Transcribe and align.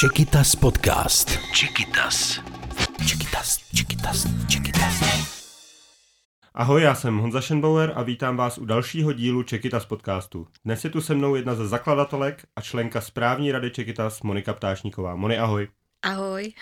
Čekytas 0.00 0.56
podcast. 0.56 1.38
Čekytas. 1.54 2.40
Čekytas, 3.08 3.70
Čekytas, 3.74 4.26
Čekytas. 4.48 5.00
Ahoj, 6.54 6.82
já 6.82 6.94
jsem 6.94 7.18
Honza 7.18 7.40
Schenbauer 7.40 7.92
a 7.94 8.02
vítám 8.02 8.36
vás 8.36 8.58
u 8.58 8.64
dalšího 8.64 9.12
dílu 9.12 9.42
Čekytas 9.42 9.86
podcastu. 9.86 10.46
Dnes 10.64 10.84
je 10.84 10.90
tu 10.90 11.00
se 11.00 11.14
mnou 11.14 11.34
jedna 11.34 11.54
ze 11.54 11.68
zakladatelek 11.68 12.44
a 12.56 12.60
členka 12.60 13.00
správní 13.00 13.52
rady 13.52 13.70
Čekytas 13.70 14.22
Monika 14.22 14.54
Ptášníková. 14.54 15.16
Moni, 15.16 15.38
ahoj. 15.38 15.68
Ahoj. 16.02 16.52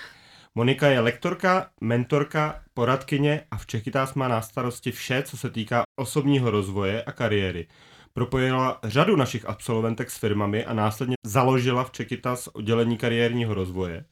Monika 0.55 0.89
je 0.89 1.00
lektorka, 1.00 1.70
mentorka, 1.80 2.62
poradkyně 2.75 3.41
a 3.50 3.57
v 3.57 3.66
Čekytas 3.66 4.14
má 4.14 4.29
na 4.29 4.43
starosti 4.43 4.93
vše, 4.93 5.23
co 5.23 5.36
se 5.36 5.50
týká 5.50 5.82
osobního 5.96 6.50
rozvoje 6.50 7.02
a 7.02 7.12
kariéry. 7.12 7.66
Propojila 8.19 8.79
řadu 8.82 9.16
našich 9.16 9.48
absolventek 9.48 10.11
s 10.11 10.18
firmami 10.18 10.64
a 10.64 10.75
následně 10.75 11.14
založila 11.27 11.85
v 11.85 11.91
Čekytas 11.91 12.46
oddělení 12.46 12.96
kariérního 12.96 13.55
rozvoje. 13.55 14.05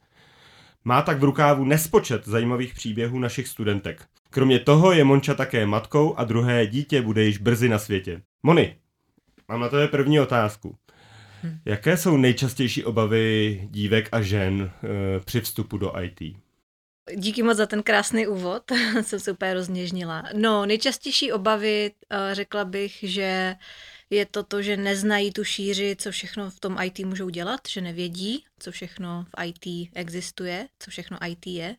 Má 0.83 1.01
tak 1.01 1.19
v 1.19 1.23
rukávu 1.23 1.65
nespočet 1.65 2.25
zajímavých 2.25 2.73
příběhů 2.73 3.19
našich 3.19 3.47
studentek. 3.47 4.05
Kromě 4.29 4.59
toho 4.59 4.91
je 4.91 5.03
Monča 5.03 5.33
také 5.33 5.65
matkou 5.65 6.15
a 6.17 6.23
druhé 6.23 6.67
dítě 6.67 7.01
bude 7.01 7.23
již 7.23 7.37
brzy 7.37 7.69
na 7.69 7.79
světě. 7.79 8.21
Moni, 8.43 8.75
mám 9.47 9.59
na 9.59 9.69
tebe 9.69 9.87
první 9.87 10.19
otázku. 10.19 10.75
Jaké 11.65 11.97
jsou 11.97 12.17
nejčastější 12.17 12.83
obavy 12.83 13.61
dívek 13.71 14.09
a 14.11 14.21
žen 14.21 14.61
e, 14.83 15.19
při 15.19 15.41
vstupu 15.41 15.77
do 15.77 16.01
IT? 16.01 16.37
Díky 17.15 17.43
moc 17.43 17.57
za 17.57 17.65
ten 17.65 17.83
krásný 17.83 18.27
úvod, 18.27 18.63
jsem 19.01 19.19
se 19.19 19.31
úplně 19.31 19.53
rozněžnila. 19.53 20.23
No, 20.33 20.65
nejčastější 20.65 21.31
obavy, 21.31 21.91
eh, 22.09 22.35
řekla 22.35 22.65
bych, 22.65 22.97
že 23.01 23.55
je 24.09 24.25
to 24.25 24.43
to, 24.43 24.61
že 24.61 24.77
neznají 24.77 25.31
tu 25.31 25.43
šíři, 25.43 25.95
co 25.99 26.11
všechno 26.11 26.49
v 26.49 26.59
tom 26.59 26.77
IT 26.83 26.99
můžou 26.99 27.29
dělat, 27.29 27.59
že 27.69 27.81
nevědí, 27.81 28.45
co 28.59 28.71
všechno 28.71 29.25
v 29.35 29.45
IT 29.45 29.89
existuje, 29.95 30.67
co 30.79 30.91
všechno 30.91 31.17
IT 31.27 31.47
je, 31.47 31.75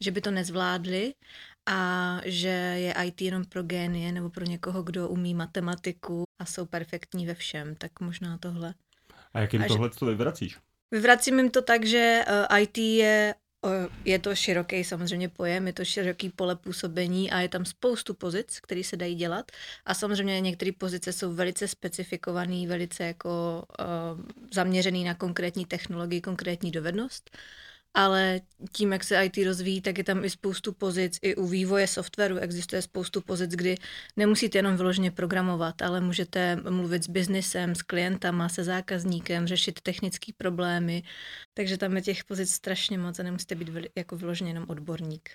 že 0.00 0.10
by 0.10 0.20
to 0.20 0.30
nezvládli 0.30 1.14
a 1.66 2.20
že 2.24 2.48
je 2.76 2.94
IT 3.04 3.22
jenom 3.22 3.44
pro 3.44 3.62
génie 3.62 4.12
nebo 4.12 4.30
pro 4.30 4.44
někoho, 4.44 4.82
kdo 4.82 5.08
umí 5.08 5.34
matematiku 5.34 6.24
a 6.38 6.44
jsou 6.44 6.66
perfektní 6.66 7.26
ve 7.26 7.34
všem, 7.34 7.74
tak 7.74 8.00
možná 8.00 8.38
tohle. 8.38 8.74
A 9.34 9.40
jak 9.40 9.52
jim 9.52 9.64
tohle 9.64 9.90
to 9.90 10.06
vyvracíš? 10.06 10.58
Vyvracím 10.90 11.38
jim 11.38 11.50
to 11.50 11.62
tak, 11.62 11.84
že 11.84 12.24
eh, 12.26 12.60
IT 12.60 12.78
je 12.78 13.34
je 14.04 14.18
to 14.18 14.34
široký 14.34 14.84
samozřejmě 14.84 15.28
pojem, 15.28 15.66
je 15.66 15.72
to 15.72 15.84
široký 15.84 16.30
pole 16.30 16.56
působení 16.56 17.30
a 17.30 17.40
je 17.40 17.48
tam 17.48 17.64
spoustu 17.64 18.14
pozic, 18.14 18.60
které 18.60 18.84
se 18.84 18.96
dají 18.96 19.14
dělat. 19.14 19.52
A 19.86 19.94
samozřejmě 19.94 20.40
některé 20.40 20.72
pozice 20.72 21.12
jsou 21.12 21.34
velice 21.34 21.68
specifikované, 21.68 22.66
velice 22.66 23.04
jako 23.04 23.64
uh, 23.80 23.86
zaměřený 24.52 25.04
na 25.04 25.14
konkrétní 25.14 25.64
technologii, 25.66 26.20
konkrétní 26.20 26.70
dovednost 26.70 27.30
ale 27.94 28.40
tím, 28.72 28.92
jak 28.92 29.04
se 29.04 29.24
IT 29.24 29.46
rozvíjí, 29.46 29.80
tak 29.80 29.98
je 29.98 30.04
tam 30.04 30.24
i 30.24 30.30
spoustu 30.30 30.72
pozic, 30.72 31.18
i 31.22 31.36
u 31.36 31.46
vývoje 31.46 31.86
softwaru 31.86 32.36
existuje 32.36 32.82
spoustu 32.82 33.20
pozic, 33.20 33.50
kdy 33.50 33.74
nemusíte 34.16 34.58
jenom 34.58 34.76
vyloženě 34.76 35.10
programovat, 35.10 35.82
ale 35.82 36.00
můžete 36.00 36.56
mluvit 36.56 37.04
s 37.04 37.08
biznesem, 37.08 37.74
s 37.74 37.82
klientama, 37.82 38.48
se 38.48 38.64
zákazníkem, 38.64 39.46
řešit 39.46 39.80
technické 39.80 40.32
problémy, 40.36 41.02
takže 41.54 41.78
tam 41.78 41.96
je 41.96 42.02
těch 42.02 42.24
pozic 42.24 42.50
strašně 42.50 42.98
moc 42.98 43.18
a 43.18 43.22
nemusíte 43.22 43.54
být 43.54 43.70
jako 43.96 44.16
vyloženě 44.16 44.50
jenom 44.50 44.64
odborník. 44.68 45.30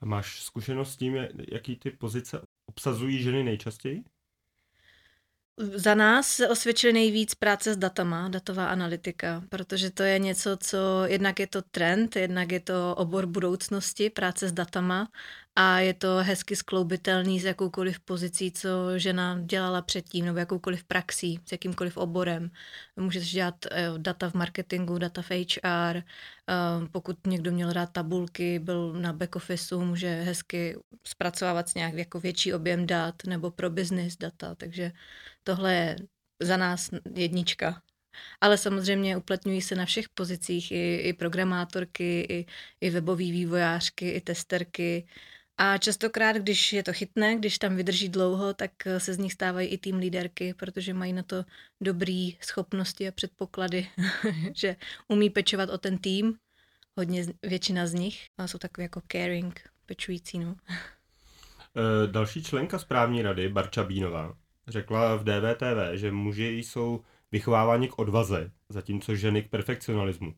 A 0.00 0.06
máš 0.06 0.42
zkušenost 0.42 0.92
s 0.92 0.96
tím, 0.96 1.16
jaký 1.52 1.76
ty 1.76 1.90
pozice 1.90 2.40
obsazují 2.66 3.22
ženy 3.22 3.44
nejčastěji? 3.44 4.04
Za 5.58 5.94
nás 5.94 6.28
se 6.28 6.48
osvědčily 6.48 6.92
nejvíc 6.92 7.34
práce 7.34 7.74
s 7.74 7.76
datama, 7.76 8.28
datová 8.28 8.66
analytika, 8.66 9.42
protože 9.48 9.90
to 9.90 10.02
je 10.02 10.18
něco, 10.18 10.56
co 10.56 11.04
jednak 11.06 11.40
je 11.40 11.46
to 11.46 11.62
trend, 11.62 12.16
jednak 12.16 12.52
je 12.52 12.60
to 12.60 12.94
obor 12.96 13.26
budoucnosti, 13.26 14.10
práce 14.10 14.48
s 14.48 14.52
datama 14.52 15.08
a 15.56 15.78
je 15.78 15.94
to 15.94 16.16
hezky 16.16 16.56
skloubitelný 16.56 17.40
s 17.40 17.44
jakoukoliv 17.44 18.00
pozicí, 18.00 18.52
co 18.52 18.98
žena 18.98 19.40
dělala 19.40 19.82
předtím, 19.82 20.24
nebo 20.24 20.38
jakoukoliv 20.38 20.84
praxí, 20.84 21.40
s 21.46 21.52
jakýmkoliv 21.52 21.96
oborem. 21.96 22.50
Můžeš 22.96 23.32
dělat 23.32 23.54
eh, 23.70 23.88
data 23.98 24.30
v 24.30 24.34
marketingu, 24.34 24.98
data 24.98 25.22
v 25.22 25.30
HR, 25.30 25.96
eh, 25.96 26.02
pokud 26.92 27.26
někdo 27.26 27.52
měl 27.52 27.72
rád 27.72 27.92
tabulky, 27.92 28.58
byl 28.58 28.92
na 28.92 29.12
back 29.12 29.36
officeu, 29.36 29.84
může 29.84 30.20
hezky 30.20 30.76
zpracovávat 31.06 31.74
nějak 31.74 31.94
jako 31.94 32.20
větší 32.20 32.54
objem 32.54 32.86
dat, 32.86 33.14
nebo 33.26 33.50
pro 33.50 33.70
business 33.70 34.16
data, 34.16 34.54
takže 34.54 34.92
tohle 35.44 35.74
je 35.74 35.96
za 36.42 36.56
nás 36.56 36.90
jednička. 37.14 37.82
Ale 38.40 38.58
samozřejmě 38.58 39.16
uplatňují 39.16 39.62
se 39.62 39.74
na 39.74 39.84
všech 39.86 40.08
pozicích 40.08 40.72
i, 40.72 40.96
i 40.96 41.12
programátorky, 41.12 42.20
i, 42.20 42.46
i 42.80 42.90
webové 42.90 43.24
vývojářky, 43.24 44.10
i 44.10 44.20
testerky, 44.20 45.06
a 45.58 45.78
častokrát, 45.78 46.36
když 46.36 46.72
je 46.72 46.82
to 46.82 46.92
chytné, 46.92 47.36
když 47.36 47.58
tam 47.58 47.76
vydrží 47.76 48.08
dlouho, 48.08 48.54
tak 48.54 48.70
se 48.98 49.14
z 49.14 49.18
nich 49.18 49.32
stávají 49.32 49.68
i 49.68 49.78
tým 49.78 49.96
líderky, 49.96 50.54
protože 50.54 50.94
mají 50.94 51.12
na 51.12 51.22
to 51.22 51.44
dobré 51.80 52.28
schopnosti 52.40 53.08
a 53.08 53.12
předpoklady, 53.12 53.88
že 54.54 54.76
umí 55.08 55.30
pečovat 55.30 55.70
o 55.70 55.78
ten 55.78 55.98
tým. 55.98 56.38
Hodně, 56.96 57.26
většina 57.42 57.86
z 57.86 57.94
nich 57.94 58.26
a 58.38 58.46
jsou 58.46 58.58
takové 58.58 58.82
jako 58.82 59.02
caring, 59.12 59.70
pečující. 59.86 60.38
No. 60.38 60.56
E, 60.68 62.06
další 62.06 62.42
členka 62.42 62.78
správní 62.78 63.22
rady, 63.22 63.48
Barča 63.48 63.84
Bínová, 63.84 64.36
řekla 64.68 65.16
v 65.16 65.24
DVTV, 65.24 65.94
že 65.94 66.12
muži 66.12 66.48
jsou 66.48 67.04
vychováváni 67.32 67.88
k 67.88 67.98
odvaze, 67.98 68.50
zatímco 68.68 69.14
ženy 69.14 69.42
k 69.42 69.50
perfekcionalismu. 69.50 70.34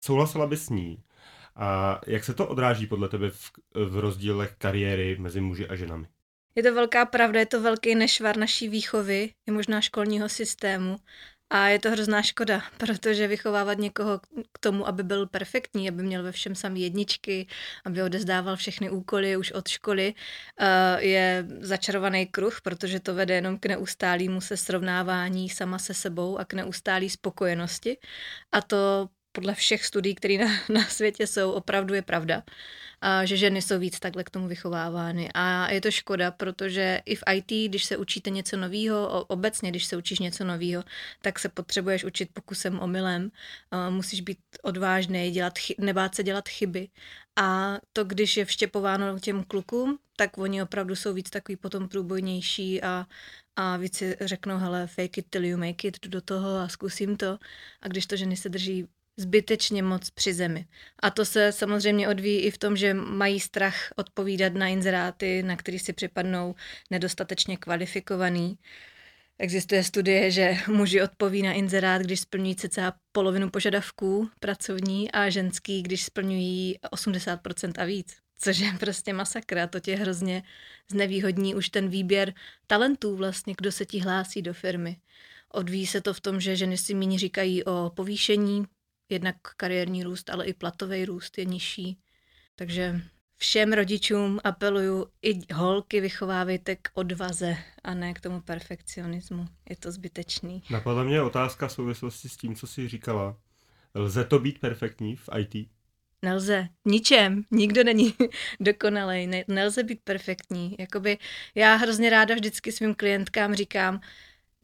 Souhlasila 0.00 0.46
by 0.46 0.56
s 0.56 0.68
ní, 0.70 1.02
a 1.56 2.00
jak 2.06 2.24
se 2.24 2.34
to 2.34 2.46
odráží 2.48 2.86
podle 2.86 3.08
tebe 3.08 3.30
v, 3.30 3.52
v 3.74 3.98
rozdílech 3.98 4.54
kariéry 4.58 5.16
mezi 5.18 5.40
muži 5.40 5.68
a 5.68 5.76
ženami? 5.76 6.06
Je 6.54 6.62
to 6.62 6.74
velká 6.74 7.04
pravda, 7.04 7.40
je 7.40 7.46
to 7.46 7.60
velký 7.62 7.94
nešvar 7.94 8.36
naší 8.36 8.68
výchovy, 8.68 9.30
i 9.48 9.50
možná 9.50 9.80
školního 9.80 10.28
systému. 10.28 10.96
A 11.50 11.68
je 11.68 11.78
to 11.78 11.90
hrozná 11.90 12.22
škoda, 12.22 12.62
protože 12.78 13.28
vychovávat 13.28 13.78
někoho 13.78 14.20
k 14.52 14.58
tomu, 14.60 14.88
aby 14.88 15.02
byl 15.02 15.26
perfektní, 15.26 15.88
aby 15.88 16.02
měl 16.02 16.22
ve 16.22 16.32
všem 16.32 16.54
samý 16.54 16.82
jedničky, 16.82 17.46
aby 17.84 18.02
odezdával 18.02 18.56
všechny 18.56 18.90
úkoly 18.90 19.36
už 19.36 19.52
od 19.52 19.68
školy, 19.68 20.14
eh, 20.60 21.02
je 21.02 21.46
začarovaný 21.60 22.26
kruh, 22.26 22.60
protože 22.60 23.00
to 23.00 23.14
vede 23.14 23.34
jenom 23.34 23.58
k 23.58 23.66
neustálému 23.66 24.40
se 24.40 24.56
srovnávání 24.56 25.48
sama 25.48 25.78
se 25.78 25.94
sebou 25.94 26.38
a 26.38 26.44
k 26.44 26.54
neustálé 26.54 27.08
spokojenosti. 27.08 27.98
A 28.52 28.62
to 28.62 29.08
podle 29.36 29.54
všech 29.54 29.84
studií, 29.84 30.14
které 30.14 30.38
na, 30.38 30.50
na 30.68 30.84
světě 30.84 31.26
jsou, 31.26 31.52
opravdu 31.52 31.94
je 31.94 32.02
pravda. 32.02 32.42
A 33.00 33.24
že 33.24 33.36
ženy 33.36 33.62
jsou 33.62 33.78
víc 33.78 34.00
takhle 34.00 34.24
k 34.24 34.30
tomu 34.30 34.48
vychovávány. 34.48 35.28
A 35.34 35.70
je 35.70 35.80
to 35.80 35.90
škoda, 35.90 36.30
protože 36.30 37.00
i 37.04 37.14
v 37.16 37.22
IT, 37.34 37.70
když 37.70 37.84
se 37.84 37.96
učíte 37.96 38.30
něco 38.30 38.56
nového, 38.56 39.24
obecně, 39.28 39.70
když 39.70 39.84
se 39.84 39.96
učíš 39.96 40.18
něco 40.18 40.44
nového, 40.44 40.84
tak 41.22 41.38
se 41.38 41.48
potřebuješ 41.48 42.04
učit 42.04 42.28
pokusem 42.32 42.80
omylem. 42.80 43.30
Musíš 43.90 44.20
být 44.20 44.38
odvážný, 44.62 45.30
dělat 45.30 45.52
nebát 45.78 46.14
se 46.14 46.22
dělat 46.22 46.48
chyby. 46.48 46.88
A 47.36 47.78
to, 47.92 48.04
když 48.04 48.36
je 48.36 48.44
vštěpováno 48.44 49.18
těm 49.18 49.44
klukům, 49.44 49.98
tak 50.16 50.38
oni 50.38 50.62
opravdu 50.62 50.96
jsou 50.96 51.14
víc 51.14 51.30
takový 51.30 51.56
potom 51.56 51.88
průbojnější 51.88 52.82
a, 52.82 53.06
a 53.56 53.76
víc 53.76 53.96
si 53.96 54.16
řeknou, 54.20 54.58
hele, 54.58 54.86
fake 54.86 55.18
it 55.18 55.26
till 55.30 55.44
you 55.44 55.58
make 55.58 55.88
it, 55.88 55.98
jdu 56.02 56.10
do 56.10 56.20
toho 56.20 56.56
a 56.56 56.68
zkusím 56.68 57.16
to. 57.16 57.38
A 57.82 57.88
když 57.88 58.06
to 58.06 58.16
ženy 58.16 58.36
se 58.36 58.48
drží 58.48 58.88
zbytečně 59.16 59.82
moc 59.82 60.10
při 60.10 60.34
zemi. 60.34 60.66
A 61.02 61.10
to 61.10 61.24
se 61.24 61.52
samozřejmě 61.52 62.08
odvíjí 62.08 62.40
i 62.40 62.50
v 62.50 62.58
tom, 62.58 62.76
že 62.76 62.94
mají 62.94 63.40
strach 63.40 63.92
odpovídat 63.96 64.54
na 64.54 64.68
inzeráty, 64.68 65.42
na 65.42 65.56
který 65.56 65.78
si 65.78 65.92
připadnou 65.92 66.54
nedostatečně 66.90 67.56
kvalifikovaný. 67.56 68.58
Existuje 69.38 69.84
studie, 69.84 70.30
že 70.30 70.56
muži 70.68 71.02
odpoví 71.02 71.42
na 71.42 71.52
inzerát, 71.52 72.02
když 72.02 72.20
splňují 72.20 72.56
cca 72.56 72.92
polovinu 73.12 73.50
požadavků 73.50 74.30
pracovní 74.40 75.12
a 75.12 75.30
ženský, 75.30 75.82
když 75.82 76.04
splňují 76.04 76.78
80% 76.92 77.72
a 77.78 77.84
víc. 77.84 78.16
Což 78.38 78.58
je 78.58 78.72
prostě 78.80 79.12
masakra, 79.12 79.66
to 79.66 79.80
tě 79.80 79.96
hrozně 79.96 80.42
znevýhodní 80.90 81.54
už 81.54 81.68
ten 81.68 81.88
výběr 81.88 82.34
talentů 82.66 83.16
vlastně, 83.16 83.54
kdo 83.58 83.72
se 83.72 83.86
ti 83.86 83.98
hlásí 83.98 84.42
do 84.42 84.54
firmy. 84.54 84.96
Odvíjí 85.52 85.86
se 85.86 86.00
to 86.00 86.14
v 86.14 86.20
tom, 86.20 86.40
že 86.40 86.56
ženy 86.56 86.78
si 86.78 86.94
méně 86.94 87.18
říkají 87.18 87.64
o 87.64 87.92
povýšení, 87.96 88.64
jednak 89.08 89.36
kariérní 89.56 90.04
růst, 90.04 90.30
ale 90.30 90.46
i 90.46 90.54
platový 90.54 91.04
růst 91.04 91.38
je 91.38 91.44
nižší. 91.44 91.98
Takže 92.56 93.00
všem 93.36 93.72
rodičům 93.72 94.40
apeluju, 94.44 95.06
i 95.22 95.54
holky 95.54 96.00
vychovávejte 96.00 96.76
k 96.76 96.90
odvaze 96.94 97.56
a 97.84 97.94
ne 97.94 98.14
k 98.14 98.20
tomu 98.20 98.40
perfekcionismu. 98.40 99.46
Je 99.70 99.76
to 99.76 99.92
zbytečný. 99.92 100.62
Napadla 100.70 101.02
mě 101.02 101.22
otázka 101.22 101.68
v 101.68 101.72
souvislosti 101.72 102.28
s 102.28 102.36
tím, 102.36 102.54
co 102.54 102.66
jsi 102.66 102.88
říkala. 102.88 103.36
Lze 103.94 104.24
to 104.24 104.38
být 104.38 104.58
perfektní 104.58 105.16
v 105.16 105.28
IT? 105.38 105.68
Nelze. 106.22 106.68
Ničem. 106.84 107.42
Nikdo 107.50 107.84
není 107.84 108.14
dokonalej. 108.60 109.26
Ne, 109.26 109.44
nelze 109.48 109.82
být 109.82 110.00
perfektní. 110.04 110.76
Jakoby 110.78 111.18
já 111.54 111.74
hrozně 111.74 112.10
ráda 112.10 112.34
vždycky 112.34 112.72
svým 112.72 112.94
klientkám 112.94 113.54
říkám, 113.54 114.00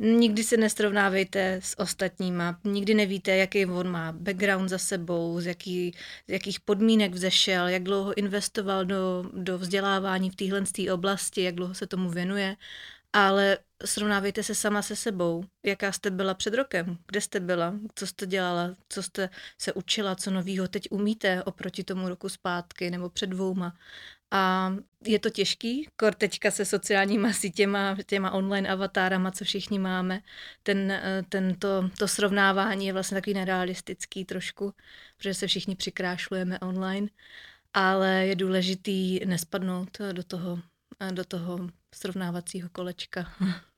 Nikdy 0.05 0.45
se 0.45 0.57
nestrovnávejte 0.57 1.61
s 1.63 1.79
ostatníma, 1.79 2.61
nikdy 2.65 2.95
nevíte, 2.95 3.37
jaký 3.37 3.67
on 3.67 3.91
má 3.91 4.13
background 4.13 4.69
za 4.69 4.79
sebou, 4.79 5.41
z, 5.41 5.47
jaký, 5.47 5.95
z 6.29 6.33
jakých 6.33 6.61
podmínek 6.61 7.13
vzešel, 7.13 7.69
jak 7.69 7.83
dlouho 7.83 8.19
investoval 8.19 8.85
do, 8.85 9.25
do 9.33 9.59
vzdělávání 9.59 10.31
v 10.31 10.37
téhle 10.37 10.63
oblasti, 10.93 11.43
jak 11.43 11.55
dlouho 11.55 11.75
se 11.75 11.87
tomu 11.87 12.11
věnuje, 12.11 12.57
ale 13.13 13.59
srovnávejte 13.85 14.43
se 14.43 14.55
sama 14.55 14.83
se 14.83 14.97
sebou, 14.97 15.45
jaká 15.63 15.93
jste 15.93 16.11
byla 16.11 16.35
před 16.35 16.55
rokem, 16.55 16.99
kde 17.07 17.21
jste 17.21 17.41
byla, 17.41 17.75
co 17.95 18.07
jste 18.07 18.27
dělala, 18.27 18.77
co 18.89 19.03
jste 19.03 19.31
se 19.59 19.73
učila, 19.73 20.17
co 20.17 20.31
novýho 20.31 20.69
teď 20.69 20.89
umíte 20.91 21.45
oproti 21.45 21.85
tomu 21.85 22.09
roku 22.09 22.29
zpátky 22.29 22.91
nebo 22.91 23.11
před 23.11 23.27
dvouma. 23.27 23.77
A 24.35 24.73
je 25.05 25.19
to 25.19 25.31
těžký, 25.31 25.89
kor 25.97 26.15
teďka 26.15 26.51
se 26.51 26.65
sociálníma 26.65 27.33
sítěma, 27.33 27.97
těma 28.07 28.31
online 28.31 28.69
avatárama, 28.69 29.31
co 29.31 29.45
všichni 29.45 29.79
máme, 29.79 30.23
ten, 30.63 30.91
eh, 30.91 31.23
ten 31.29 31.55
to, 31.99 32.09
srovnávání 32.09 32.87
je 32.87 32.93
vlastně 32.93 33.15
takový 33.15 33.35
nerealistický 33.35 34.25
trošku, 34.25 34.73
protože 35.17 35.35
se 35.35 35.47
všichni 35.47 35.77
přikrášlujeme 35.77 36.59
online, 36.59 37.09
ale 37.75 38.27
je 38.27 38.37
důležitý 38.37 39.21
nespadnout 39.27 39.99
do 40.13 40.23
toho, 40.23 40.59
eh, 41.01 41.13
do 41.13 41.25
toho 41.25 41.69
srovnávacího 41.95 42.69
kolečka. 42.69 43.33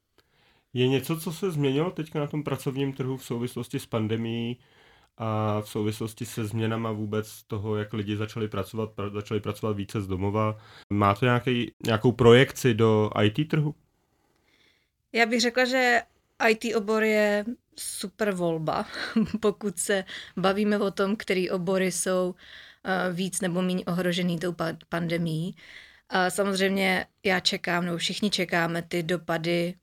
Je 0.77 0.89
něco, 0.89 1.21
co 1.21 1.33
se 1.33 1.51
změnilo 1.51 1.91
teďka 1.91 2.21
na 2.21 2.27
tom 2.27 2.45
pracovním 2.45 2.93
trhu 2.93 3.17
v 3.17 3.25
souvislosti 3.25 3.79
s 3.79 3.87
pandemí 3.87 4.59
a 5.19 5.61
v 5.61 5.69
souvislosti 5.69 6.27
se 6.27 6.45
změnama 6.45 6.93
vůbec 6.93 7.43
toho, 7.43 7.77
jak 7.77 7.93
lidi 7.93 8.17
začali 8.17 8.49
pracovat, 8.49 8.91
začali 9.13 9.41
pracovat 9.41 9.77
více 9.77 10.03
z 10.03 10.07
domova. 10.07 10.59
Má 10.93 11.15
to 11.15 11.25
nějaký, 11.25 11.73
nějakou 11.87 12.13
projekci 12.13 12.75
do 12.75 13.11
IT 13.23 13.49
trhu? 13.49 13.75
Já 15.13 15.27
bych 15.27 15.41
řekla, 15.41 15.65
že 15.65 16.03
IT 16.49 16.75
obor 16.77 17.03
je 17.03 17.45
super 17.79 18.33
volba, 18.33 18.87
pokud 19.41 19.79
se 19.79 20.05
bavíme 20.37 20.79
o 20.79 20.91
tom, 20.91 21.17
který 21.17 21.51
obory 21.51 21.93
jsou 21.93 22.35
eh, 22.85 23.13
víc 23.13 23.41
nebo 23.41 23.63
méně 23.63 23.85
ohrožený 23.85 24.39
tou 24.39 24.55
pandemí. 24.89 25.57
A 26.09 26.31
samozřejmě 26.31 27.07
já 27.25 27.41
čekám, 27.41 27.85
nebo 27.85 27.99
všichni 27.99 28.31
čekáme 28.31 28.83
ty 28.83 29.03
dopady 29.03 29.75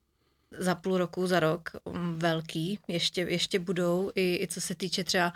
za 0.57 0.75
půl 0.75 0.97
roku, 0.97 1.27
za 1.27 1.39
rok 1.39 1.69
um, 1.83 2.19
velký, 2.19 2.79
ještě, 2.87 3.21
ještě 3.21 3.59
budou, 3.59 4.11
i, 4.15 4.39
i 4.41 4.47
co 4.47 4.61
se 4.61 4.75
týče 4.75 5.03
třeba 5.03 5.33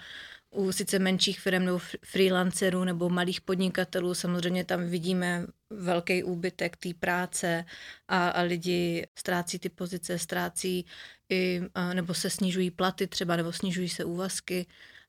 u 0.51 0.71
sice 0.71 0.99
menších 0.99 1.39
firm 1.39 1.65
nebo 1.65 1.79
freelancerů 2.05 2.83
nebo 2.83 3.09
malých 3.09 3.41
podnikatelů, 3.41 4.13
samozřejmě 4.13 4.65
tam 4.65 4.85
vidíme 4.85 5.47
velký 5.69 6.23
úbytek 6.23 6.77
té 6.77 6.93
práce 6.93 7.65
a, 8.07 8.29
a 8.29 8.41
lidi 8.41 9.07
ztrácí 9.15 9.59
ty 9.59 9.69
pozice, 9.69 10.19
ztrácí 10.19 10.85
i, 11.29 11.61
a, 11.75 11.93
nebo 11.93 12.13
se 12.13 12.29
snižují 12.29 12.71
platy 12.71 13.07
třeba, 13.07 13.35
nebo 13.35 13.51
snižují 13.51 13.89
se 13.89 14.05
úvazky, 14.05 14.65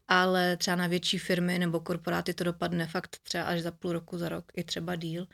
ale 0.08 0.56
třeba 0.56 0.76
na 0.76 0.87
větší 0.87 1.19
firmy 1.19 1.58
nebo 1.58 1.81
korporáty 1.81 2.35
to 2.35 2.44
dopadne 2.44 2.87
fakt 2.87 3.19
třeba 3.23 3.44
až 3.44 3.62
za 3.62 3.70
půl 3.70 3.93
roku, 3.93 4.19
za 4.19 4.29
rok, 4.29 4.44
i 4.56 4.64
třeba 4.64 4.97
díl 4.97 5.26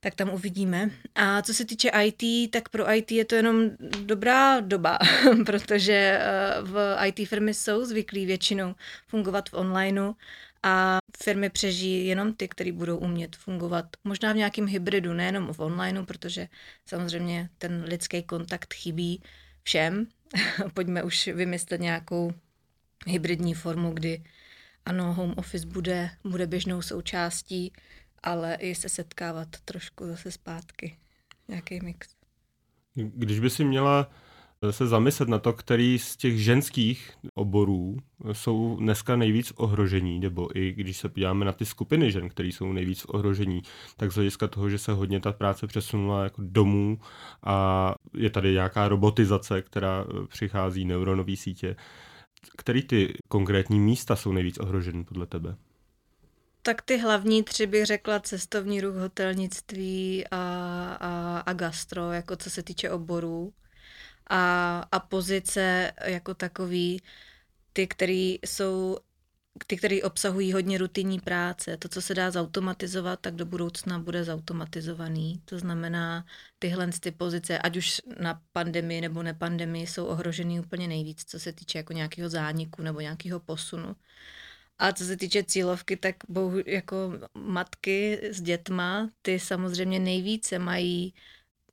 tak 0.00 0.14
tam 0.14 0.30
uvidíme. 0.30 0.90
A 1.14 1.42
co 1.42 1.54
se 1.54 1.64
týče 1.64 1.90
IT, 2.04 2.50
tak 2.50 2.68
pro 2.68 2.94
IT 2.94 3.12
je 3.12 3.24
to 3.24 3.34
jenom 3.34 3.70
dobrá 4.04 4.60
doba, 4.60 4.98
protože 5.46 6.18
eh, 6.20 6.54
v 6.62 6.96
IT 7.06 7.28
firmy 7.28 7.54
jsou 7.54 7.84
zvyklí 7.84 8.26
většinou 8.26 8.74
fungovat 9.06 9.48
v 9.48 9.54
onlineu 9.54 10.12
a 10.62 10.98
firmy 11.22 11.50
přežijí 11.50 12.06
jenom 12.06 12.34
ty, 12.34 12.48
které 12.48 12.72
budou 12.72 12.96
umět 12.96 13.36
fungovat 13.36 13.86
možná 14.04 14.32
v 14.32 14.36
nějakém 14.36 14.66
hybridu, 14.66 15.12
nejenom 15.12 15.52
v 15.52 15.60
onlineu, 15.60 16.04
protože 16.04 16.48
samozřejmě 16.86 17.48
ten 17.58 17.84
lidský 17.88 18.22
kontakt 18.22 18.74
chybí 18.74 19.22
všem. 19.62 20.06
Pojďme 20.74 21.02
už 21.02 21.26
vymyslet 21.26 21.80
nějakou 21.80 22.32
hybridní 23.06 23.54
formu, 23.54 23.92
kdy 23.92 24.24
ano, 24.84 25.14
home 25.14 25.34
office 25.36 25.66
bude, 25.66 26.10
bude 26.24 26.46
běžnou 26.46 26.82
součástí 26.82 27.72
ale 28.22 28.54
i 28.54 28.74
se 28.74 28.88
setkávat 28.88 29.48
trošku 29.64 30.06
zase 30.06 30.30
zpátky. 30.30 30.96
Nějaký 31.48 31.80
mix. 31.80 32.08
Když 32.94 33.40
by 33.40 33.50
si 33.50 33.64
měla 33.64 34.10
se 34.70 34.86
zamyslet 34.86 35.28
na 35.28 35.38
to, 35.38 35.52
který 35.52 35.98
z 35.98 36.16
těch 36.16 36.42
ženských 36.42 37.12
oborů 37.34 37.96
jsou 38.32 38.76
dneska 38.76 39.16
nejvíc 39.16 39.52
ohrožení, 39.56 40.20
nebo 40.20 40.58
i 40.58 40.72
když 40.72 40.96
se 40.96 41.08
podíváme 41.08 41.44
na 41.44 41.52
ty 41.52 41.66
skupiny 41.66 42.12
žen, 42.12 42.28
které 42.28 42.48
jsou 42.48 42.72
nejvíc 42.72 43.04
ohrožení, 43.04 43.62
tak 43.96 44.12
z 44.12 44.14
hlediska 44.14 44.48
toho, 44.48 44.70
že 44.70 44.78
se 44.78 44.92
hodně 44.92 45.20
ta 45.20 45.32
práce 45.32 45.66
přesunula 45.66 46.24
jako 46.24 46.42
domů 46.44 46.98
a 47.42 47.94
je 48.14 48.30
tady 48.30 48.52
nějaká 48.52 48.88
robotizace, 48.88 49.62
která 49.62 50.04
přichází, 50.28 50.84
neuronové 50.84 51.36
sítě, 51.36 51.76
který 52.56 52.82
ty 52.82 53.14
konkrétní 53.28 53.80
místa 53.80 54.16
jsou 54.16 54.32
nejvíc 54.32 54.58
ohroženy 54.58 55.04
podle 55.04 55.26
tebe? 55.26 55.56
Tak 56.68 56.82
ty 56.82 56.98
hlavní 56.98 57.42
tři 57.42 57.66
bych 57.66 57.86
řekla 57.86 58.20
cestovní 58.20 58.80
ruch, 58.80 58.96
hotelnictví 58.96 60.24
a, 60.30 60.36
a, 61.00 61.38
a 61.38 61.52
gastro, 61.52 62.12
jako 62.12 62.36
co 62.36 62.50
se 62.50 62.62
týče 62.62 62.90
oborů. 62.90 63.52
A, 64.30 64.78
a 64.92 65.00
pozice 65.00 65.92
jako 66.04 66.34
takový, 66.34 67.02
ty, 67.72 67.86
které 67.86 68.36
jsou 68.46 68.98
ty, 69.66 69.76
které 69.76 70.02
obsahují 70.02 70.52
hodně 70.52 70.78
rutinní 70.78 71.20
práce. 71.20 71.76
To, 71.76 71.88
co 71.88 72.02
se 72.02 72.14
dá 72.14 72.30
zautomatizovat, 72.30 73.20
tak 73.20 73.34
do 73.34 73.46
budoucna 73.46 73.98
bude 73.98 74.24
zautomatizovaný. 74.24 75.42
To 75.44 75.58
znamená, 75.58 76.26
tyhle 76.58 76.88
ty 77.00 77.10
pozice, 77.10 77.58
ať 77.58 77.76
už 77.76 78.02
na 78.20 78.42
pandemii 78.52 79.00
nebo 79.00 79.22
nepandemii, 79.22 79.86
jsou 79.86 80.06
ohrožený 80.06 80.60
úplně 80.60 80.88
nejvíc, 80.88 81.24
co 81.24 81.40
se 81.40 81.52
týče 81.52 81.78
jako 81.78 81.92
nějakého 81.92 82.28
zániku 82.28 82.82
nebo 82.82 83.00
nějakého 83.00 83.40
posunu. 83.40 83.96
A 84.78 84.92
co 84.92 85.04
se 85.04 85.16
týče 85.16 85.44
cílovky, 85.44 85.96
tak 85.96 86.16
bohu, 86.28 86.58
jako 86.66 87.12
matky 87.34 88.20
s 88.22 88.40
dětma, 88.40 89.10
ty 89.22 89.38
samozřejmě 89.38 89.98
nejvíce 89.98 90.58
mají 90.58 91.14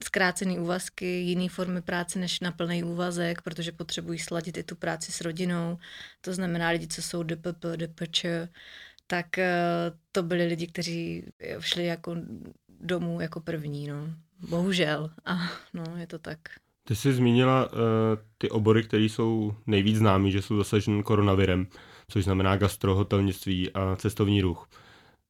zkrácený 0.04 0.60
úvazky, 0.60 1.06
jiné 1.06 1.50
formy 1.50 1.82
práce 1.82 2.20
než 2.20 2.40
na 2.40 2.52
plný 2.52 2.84
úvazek, 2.84 3.42
protože 3.42 3.72
potřebují 3.72 4.20
sladit 4.20 4.58
i 4.58 4.64
tu 4.64 4.76
práci 4.76 5.12
s 5.12 5.22
rodinou. 5.22 5.78
To 6.22 6.34
znamená 6.34 6.70
lidi, 6.70 6.88
co 6.88 7.02
jsou 7.02 7.24
DPP, 7.24 7.66
DPČ, 7.76 8.26
tak 9.08 9.38
eh, 9.38 9.54
to 10.12 10.24
byli 10.24 10.46
lidi, 10.46 10.68
kteří 10.68 11.24
šli 11.60 11.86
jako 11.86 12.16
domů 12.80 13.22
jako 13.22 13.40
první, 13.40 13.88
no. 13.88 14.10
Bohužel. 14.50 15.12
A 15.26 15.38
no, 15.74 15.84
je 15.98 16.08
to 16.08 16.20
tak. 16.20 16.40
Ty 16.88 16.96
jsi 16.96 17.14
zmínila 17.14 17.66
uh, 17.66 17.80
ty 18.38 18.50
obory, 18.50 18.84
které 18.84 19.04
jsou 19.04 19.56
nejvíc 19.68 19.98
známý, 19.98 20.32
že 20.32 20.42
jsou 20.42 20.58
zasaženy 20.58 21.04
koronavirem 21.04 21.68
což 22.08 22.24
znamená 22.24 22.58
gastrohotelnictví 22.58 23.72
a 23.72 23.96
cestovní 23.96 24.42
ruch. 24.42 24.70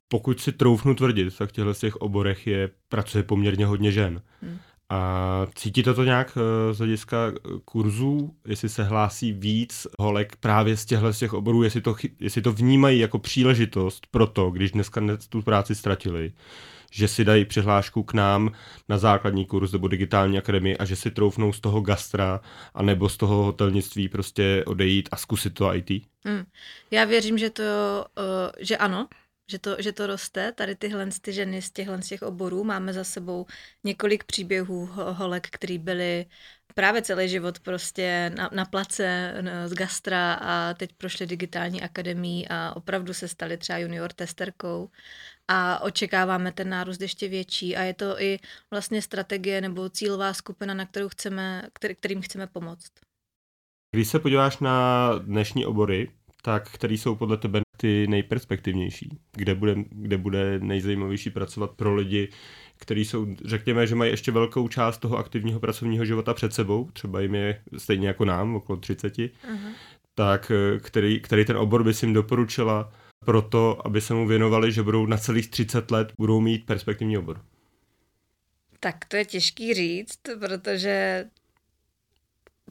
Pokud 0.08 0.40
si 0.40 0.52
troufnu 0.52 0.96
tvrdit, 0.96 1.38
tak 1.38 1.50
v 1.50 1.52
těchto 1.52 1.74
těch 1.74 1.96
oborech 1.96 2.48
je, 2.48 2.70
pracuje 2.90 3.24
poměrně 3.24 3.66
hodně 3.66 3.92
žen. 3.92 4.22
Hmm. 4.42 4.58
A 4.90 5.48
cítíte 5.56 5.94
to 5.94 6.04
nějak 6.04 6.38
eh, 6.38 6.74
z 6.74 6.78
hlediska 6.78 7.18
kurzů, 7.66 8.36
jestli 8.48 8.70
se 8.70 8.84
hlásí 8.84 9.34
víc 9.34 9.88
holek 10.00 10.36
právě 10.36 10.78
z 10.78 10.86
těchto 10.86 11.14
z 11.14 11.20
těch 11.20 11.34
oborů, 11.34 11.64
jestli 11.64 11.82
to, 11.82 11.96
jestli 12.20 12.42
to 12.42 12.52
vnímají 12.52 13.00
jako 13.00 13.20
příležitost 13.20 14.08
pro 14.12 14.28
to, 14.28 14.52
když 14.52 14.72
dneska 14.72 15.02
tu 15.30 15.42
práci 15.42 15.76
ztratili, 15.76 16.34
že 16.96 17.08
si 17.08 17.26
dají 17.26 17.46
přihlášku 17.46 18.04
k 18.04 18.14
nám 18.14 18.52
na 18.90 18.98
základní 18.98 19.46
kurz 19.46 19.72
nebo 19.72 19.88
digitální 19.88 20.38
akademii 20.38 20.78
a 20.78 20.86
že 20.86 20.96
si 20.96 21.12
troufnou 21.12 21.54
z 21.54 21.60
toho 21.60 21.82
gastra 21.82 22.42
a 22.74 22.84
nebo 22.84 23.10
z 23.10 23.18
toho 23.18 23.44
hotelnictví 23.44 24.10
prostě 24.10 24.64
odejít 24.68 25.10
a 25.12 25.18
zkusit 25.18 25.54
to 25.54 25.76
IT? 25.76 25.90
Hmm. 26.26 26.46
Já 26.92 27.06
věřím, 27.06 27.38
že 27.38 27.50
to, 27.50 27.64
uh, 28.18 28.52
že 28.60 28.78
ano, 28.78 29.08
že 29.52 29.60
to, 29.60 29.76
že 29.80 29.92
to 29.92 30.08
roste. 30.08 30.52
Tady 30.52 30.76
tyhle 30.76 31.10
ty 31.22 31.34
ženy 31.34 31.62
z 31.62 31.72
těchhle 31.72 32.02
z 32.02 32.08
těch 32.08 32.22
oborů 32.22 32.64
máme 32.64 32.94
za 32.94 33.04
sebou 33.04 33.46
několik 33.84 34.24
příběhů 34.24 34.90
holek, 34.96 35.48
který 35.52 35.78
byly 35.78 36.26
právě 36.76 37.02
celý 37.02 37.30
život 37.30 37.60
prostě 37.60 38.32
na, 38.36 38.50
na 38.54 38.66
place 38.66 39.34
z 39.66 39.74
gastra 39.74 40.34
a 40.34 40.74
teď 40.74 40.94
prošly 40.94 41.28
digitální 41.28 41.82
akademii 41.82 42.48
a 42.48 42.76
opravdu 42.76 43.14
se 43.14 43.28
staly 43.28 43.58
třeba 43.58 43.80
junior 43.80 44.14
testerkou 44.14 44.90
a 45.48 45.80
očekáváme 45.80 46.52
ten 46.52 46.70
nárůst 46.70 47.02
ještě 47.02 47.28
větší 47.28 47.76
a 47.76 47.84
je 47.84 47.94
to 47.94 48.22
i 48.22 48.40
vlastně 48.72 49.02
strategie 49.02 49.62
nebo 49.62 49.90
cílová 49.90 50.34
skupina, 50.34 50.74
na 50.74 50.86
kterou 50.86 51.10
chceme, 51.10 51.64
který, 51.74 51.96
kterým 51.96 52.22
chceme 52.22 52.48
pomoct. 52.48 52.92
Když 53.96 54.08
se 54.08 54.20
podíváš 54.20 54.60
na 54.60 55.10
dnešní 55.18 55.66
obory, 55.66 56.12
tak 56.42 56.72
který 56.72 56.98
jsou 56.98 57.16
podle 57.16 57.38
tebe 57.38 57.62
ty 57.78 58.08
nejperspektivnější? 58.08 59.18
Kde 59.32 59.56
bude, 59.56 59.76
kde 59.90 60.18
bude 60.18 60.60
nejzajímavější 60.60 61.30
pracovat 61.30 61.72
pro 61.72 61.96
lidi, 61.96 62.30
kteří 62.78 63.06
jsou, 63.06 63.28
řekněme, 63.46 63.88
že 63.88 63.96
mají 63.96 64.12
ještě 64.12 64.32
velkou 64.32 64.68
část 64.68 64.98
toho 64.98 65.18
aktivního 65.18 65.60
pracovního 65.60 66.06
života 66.06 66.34
před 66.34 66.54
sebou, 66.54 66.90
třeba 66.94 67.22
jim 67.22 67.36
je 67.36 67.62
stejně 67.78 68.08
jako 68.08 68.26
nám, 68.26 68.56
okolo 68.56 68.80
30, 68.80 69.14
uh-huh. 69.14 69.30
tak 70.16 70.52
eh, 70.52 70.80
který, 70.80 71.20
který 71.20 71.46
ten 71.46 71.58
obor 71.58 71.84
by 71.84 71.94
si 71.94 72.06
jim 72.06 72.14
doporučila 72.14 72.92
pro 73.26 73.42
to, 73.42 73.88
aby 73.88 74.02
se 74.02 74.14
mu 74.14 74.28
věnovali, 74.28 74.72
že 74.72 74.84
budou 74.84 75.06
na 75.06 75.18
celých 75.18 75.50
30 75.50 75.92
let 75.92 76.14
budou 76.18 76.42
mít 76.42 76.66
perspektivní 76.66 77.18
obor? 77.18 77.42
Tak 78.80 79.06
to 79.06 79.16
je 79.16 79.26
těžký 79.26 79.74
říct, 79.74 80.20
protože 80.40 81.26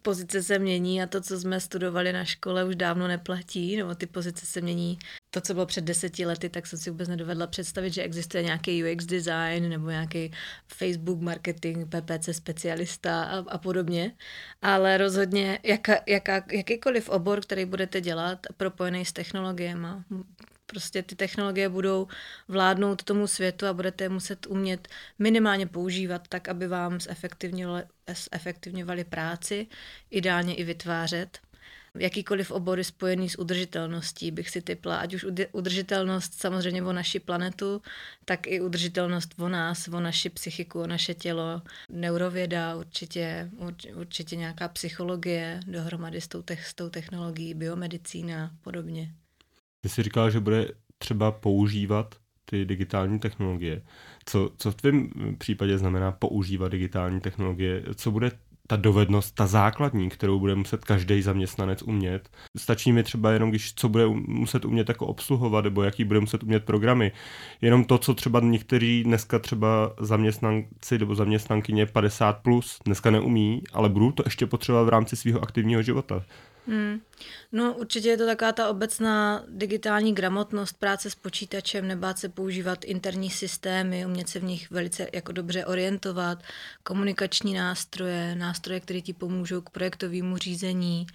pozice 0.04 0.42
se 0.42 0.58
mění 0.58 1.02
a 1.02 1.06
to, 1.06 1.20
co 1.20 1.40
jsme 1.40 1.60
studovali 1.60 2.12
na 2.12 2.24
škole, 2.24 2.64
už 2.64 2.76
dávno 2.76 3.08
neplatí, 3.08 3.76
nebo 3.76 3.94
ty 3.94 4.06
pozice 4.06 4.46
se 4.46 4.60
mění. 4.60 4.98
To, 5.30 5.40
co 5.40 5.54
bylo 5.54 5.66
před 5.66 5.84
deseti 5.84 6.26
lety, 6.26 6.48
tak 6.48 6.66
jsem 6.66 6.78
si 6.78 6.90
vůbec 6.90 7.08
nedovedla 7.08 7.46
představit, 7.46 7.92
že 7.94 8.02
existuje 8.02 8.42
nějaký 8.42 8.84
UX 8.84 9.04
design 9.04 9.68
nebo 9.68 9.90
nějaký 9.90 10.30
Facebook 10.68 11.20
marketing, 11.20 11.78
PPC 11.88 12.28
specialista 12.32 13.24
a, 13.24 13.38
a 13.48 13.58
podobně. 13.58 14.12
Ale 14.62 14.98
rozhodně 14.98 15.58
jaka, 15.62 15.94
jaka, 16.08 16.44
jakýkoliv 16.52 17.08
obor, 17.08 17.40
který 17.40 17.64
budete 17.64 18.00
dělat, 18.00 18.46
propojený 18.56 19.04
s 19.04 19.12
technologiemi, 19.12 19.88
Prostě 20.74 21.02
ty 21.02 21.16
technologie 21.16 21.68
budou 21.68 22.08
vládnout 22.48 23.02
tomu 23.02 23.26
světu 23.26 23.66
a 23.66 23.72
budete 23.72 24.04
je 24.04 24.08
muset 24.08 24.46
umět 24.46 24.88
minimálně 25.18 25.66
používat 25.66 26.28
tak, 26.28 26.48
aby 26.48 26.66
vám 26.66 26.98
zefektivňovali 28.32 29.04
práci, 29.04 29.66
ideálně 30.10 30.54
i 30.54 30.64
vytvářet. 30.64 31.38
Jakýkoliv 31.98 32.50
obory 32.50 32.84
spojený 32.84 33.30
s 33.30 33.38
udržitelností 33.38 34.30
bych 34.30 34.50
si 34.50 34.62
typla, 34.62 34.96
ať 34.96 35.14
už 35.14 35.26
udržitelnost 35.52 36.34
samozřejmě 36.34 36.82
o 36.82 36.92
naši 36.92 37.20
planetu, 37.20 37.82
tak 38.24 38.46
i 38.46 38.60
udržitelnost 38.60 39.34
o 39.38 39.48
nás, 39.48 39.88
o 39.88 40.00
naši 40.00 40.30
psychiku, 40.30 40.80
o 40.80 40.86
naše 40.86 41.14
tělo, 41.14 41.62
neurověda, 41.88 42.76
určitě, 42.76 43.50
určitě 43.94 44.36
nějaká 44.36 44.68
psychologie 44.68 45.60
dohromady 45.66 46.20
s 46.20 46.28
tou, 46.28 46.42
te- 46.42 46.58
s 46.64 46.74
tou 46.74 46.88
technologií, 46.88 47.54
biomedicína 47.54 48.44
a 48.44 48.50
podobně. 48.62 49.14
Ty 49.84 49.88
jsi 49.88 50.02
říkal, 50.02 50.30
že 50.30 50.40
bude 50.40 50.68
třeba 50.98 51.32
používat 51.32 52.14
ty 52.44 52.64
digitální 52.64 53.18
technologie. 53.18 53.82
Co, 54.26 54.50
co 54.56 54.70
v 54.70 54.74
tvém 54.74 55.10
případě 55.38 55.78
znamená 55.78 56.12
používat 56.12 56.68
digitální 56.68 57.20
technologie? 57.20 57.82
Co 57.94 58.10
bude 58.10 58.30
ta 58.66 58.76
dovednost, 58.76 59.34
ta 59.34 59.46
základní, 59.46 60.08
kterou 60.08 60.38
bude 60.38 60.54
muset 60.54 60.84
každý 60.84 61.22
zaměstnanec 61.22 61.82
umět. 61.82 62.28
Stačí 62.58 62.92
mi 62.92 63.02
třeba 63.02 63.30
jenom, 63.30 63.50
když 63.50 63.74
co 63.74 63.88
bude 63.88 64.06
muset 64.26 64.64
umět 64.64 64.88
jako 64.88 65.06
obsluhovat, 65.06 65.64
nebo 65.64 65.82
jaký 65.82 66.04
bude 66.04 66.20
muset 66.20 66.42
umět 66.42 66.64
programy. 66.64 67.12
Jenom 67.60 67.84
to, 67.84 67.98
co 67.98 68.14
třeba 68.14 68.40
někteří 68.40 69.04
dneska 69.04 69.38
třeba 69.38 69.94
zaměstnanci 70.00 70.98
nebo 70.98 71.14
zaměstnankyně 71.14 71.86
50 71.86 72.32
plus 72.32 72.78
dneska 72.84 73.10
neumí, 73.10 73.62
ale 73.72 73.88
budou 73.88 74.12
to 74.12 74.22
ještě 74.26 74.46
potřebovat 74.46 74.84
v 74.84 74.88
rámci 74.88 75.16
svého 75.16 75.42
aktivního 75.42 75.82
života. 75.82 76.24
Hmm. 76.66 77.00
No 77.52 77.74
určitě 77.74 78.08
je 78.08 78.16
to 78.16 78.26
taková 78.26 78.52
ta 78.52 78.68
obecná 78.68 79.44
digitální 79.48 80.14
gramotnost, 80.14 80.78
práce 80.78 81.10
s 81.10 81.14
počítačem, 81.14 81.88
nebát 81.88 82.18
se 82.18 82.28
používat 82.28 82.84
interní 82.84 83.30
systémy, 83.30 84.06
umět 84.06 84.28
se 84.28 84.40
v 84.40 84.44
nich 84.44 84.70
velice 84.70 85.08
jako 85.12 85.32
dobře 85.32 85.66
orientovat, 85.66 86.42
komunikační 86.82 87.54
nástroje, 87.54 88.34
nástroje, 88.34 88.80
které 88.80 89.00
ti 89.00 89.12
pomůžou 89.12 89.60
k 89.60 89.70
projektovému 89.70 90.36
řízení, 90.36 91.06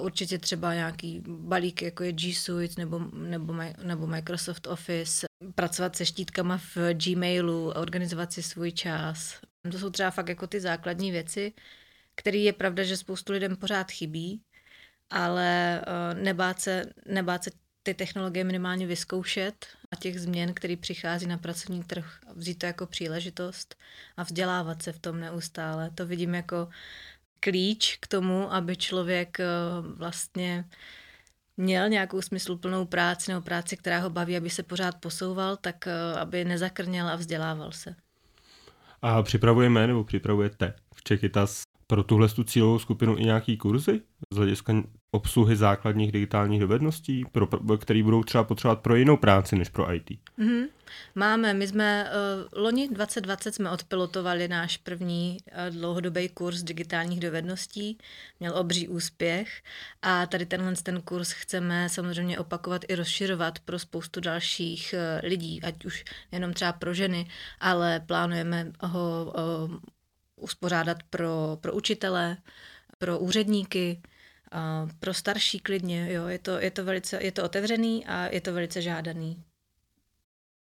určitě 0.00 0.38
třeba 0.38 0.74
nějaký 0.74 1.22
balík, 1.26 1.82
jako 1.82 2.02
je 2.02 2.12
G 2.12 2.34
Suite 2.34 2.74
nebo, 2.78 2.98
nebo, 3.12 3.54
nebo 3.82 4.06
Microsoft 4.06 4.66
Office, 4.66 5.26
pracovat 5.54 5.96
se 5.96 6.06
štítkama 6.06 6.58
v 6.58 6.76
Gmailu, 6.92 7.68
organizovat 7.70 8.32
si 8.32 8.42
svůj 8.42 8.72
čas. 8.72 9.40
To 9.72 9.78
jsou 9.78 9.90
třeba 9.90 10.10
fakt 10.10 10.28
jako 10.28 10.46
ty 10.46 10.60
základní 10.60 11.10
věci, 11.10 11.52
které 12.14 12.38
je 12.38 12.52
pravda, 12.52 12.84
že 12.84 12.96
spoustu 12.96 13.32
lidem 13.32 13.56
pořád 13.56 13.90
chybí, 13.90 14.42
ale 15.10 15.82
uh, 15.86 16.22
nebát 16.22 16.60
se, 16.60 16.84
nebát 17.06 17.44
se 17.44 17.50
ty 17.82 17.94
technologie 17.94 18.44
minimálně 18.44 18.86
vyzkoušet 18.86 19.66
a 19.90 19.96
těch 19.96 20.20
změn, 20.20 20.54
který 20.54 20.76
přichází 20.76 21.26
na 21.26 21.38
pracovní 21.38 21.82
trh, 21.82 22.18
vzít 22.34 22.58
to 22.58 22.66
jako 22.66 22.86
příležitost 22.86 23.76
a 24.16 24.22
vzdělávat 24.22 24.82
se 24.82 24.92
v 24.92 24.98
tom 24.98 25.20
neustále. 25.20 25.90
To 25.90 26.06
vidím 26.06 26.34
jako 26.34 26.68
klíč 27.40 27.96
k 28.00 28.06
tomu, 28.06 28.52
aby 28.52 28.76
člověk 28.76 29.38
uh, 29.38 29.86
vlastně 29.98 30.64
měl 31.56 31.88
nějakou 31.88 32.22
smysluplnou 32.22 32.86
práci 32.86 33.30
nebo 33.30 33.42
práci, 33.42 33.76
která 33.76 33.98
ho 33.98 34.10
baví, 34.10 34.36
aby 34.36 34.50
se 34.50 34.62
pořád 34.62 35.00
posouval, 35.00 35.56
tak 35.56 35.84
uh, 35.86 36.18
aby 36.18 36.44
nezakrněl 36.44 37.08
a 37.08 37.16
vzdělával 37.16 37.72
se. 37.72 37.94
A 39.02 39.22
připravujeme 39.22 39.86
nebo 39.86 40.04
připravujete 40.04 40.74
v 40.94 41.04
Čekytas 41.04 41.62
pro 41.86 42.02
tuhle 42.02 42.28
tu 42.28 42.44
cílovou 42.44 42.78
skupinu 42.78 43.16
i 43.16 43.24
nějaký 43.24 43.56
kurzy 43.56 44.00
z 44.32 44.36
hlediska 44.36 44.72
obsluhy 45.10 45.56
základních 45.56 46.12
digitálních 46.12 46.60
dovedností, 46.60 47.24
pro, 47.32 47.48
který 47.78 48.02
budou 48.02 48.24
třeba 48.24 48.44
potřebovat 48.44 48.80
pro 48.80 48.96
jinou 48.96 49.16
práci 49.16 49.56
než 49.56 49.68
pro 49.68 49.94
IT? 49.94 50.10
Mm-hmm. 50.10 50.68
Máme, 51.14 51.54
my 51.54 51.68
jsme 51.68 52.04
uh, 52.04 52.62
loni 52.62 52.88
2020 52.88 53.54
jsme 53.54 53.70
odpilotovali 53.70 54.48
náš 54.48 54.76
první 54.76 55.38
uh, 55.46 55.76
dlouhodobý 55.76 56.28
kurz 56.28 56.62
digitálních 56.62 57.20
dovedností, 57.20 57.98
měl 58.40 58.58
obří 58.58 58.88
úspěch 58.88 59.62
a 60.02 60.26
tady 60.26 60.46
tenhle 60.46 60.74
ten 60.82 61.02
kurz 61.02 61.32
chceme 61.32 61.88
samozřejmě 61.88 62.38
opakovat 62.38 62.82
i 62.88 62.94
rozširovat 62.94 63.58
pro 63.58 63.78
spoustu 63.78 64.20
dalších 64.20 64.94
uh, 64.94 65.28
lidí, 65.28 65.62
ať 65.62 65.84
už 65.84 66.04
jenom 66.32 66.52
třeba 66.52 66.72
pro 66.72 66.94
ženy, 66.94 67.26
ale 67.60 68.00
plánujeme 68.00 68.72
ho 68.80 69.32
uh, 69.68 69.76
uspořádat 70.36 71.02
pro, 71.02 71.58
pro 71.60 71.72
učitele, 71.72 72.36
pro 72.98 73.18
úředníky, 73.18 74.02
a 74.50 74.88
pro 75.00 75.14
starší 75.14 75.60
klidně, 75.60 76.12
jo, 76.12 76.26
je 76.26 76.38
to, 76.38 76.58
je 76.58 76.70
to 76.70 76.84
velice, 76.84 77.22
je 77.22 77.32
to 77.32 77.44
otevřený 77.44 78.06
a 78.06 78.26
je 78.26 78.40
to 78.40 78.54
velice 78.54 78.82
žádaný. 78.82 79.44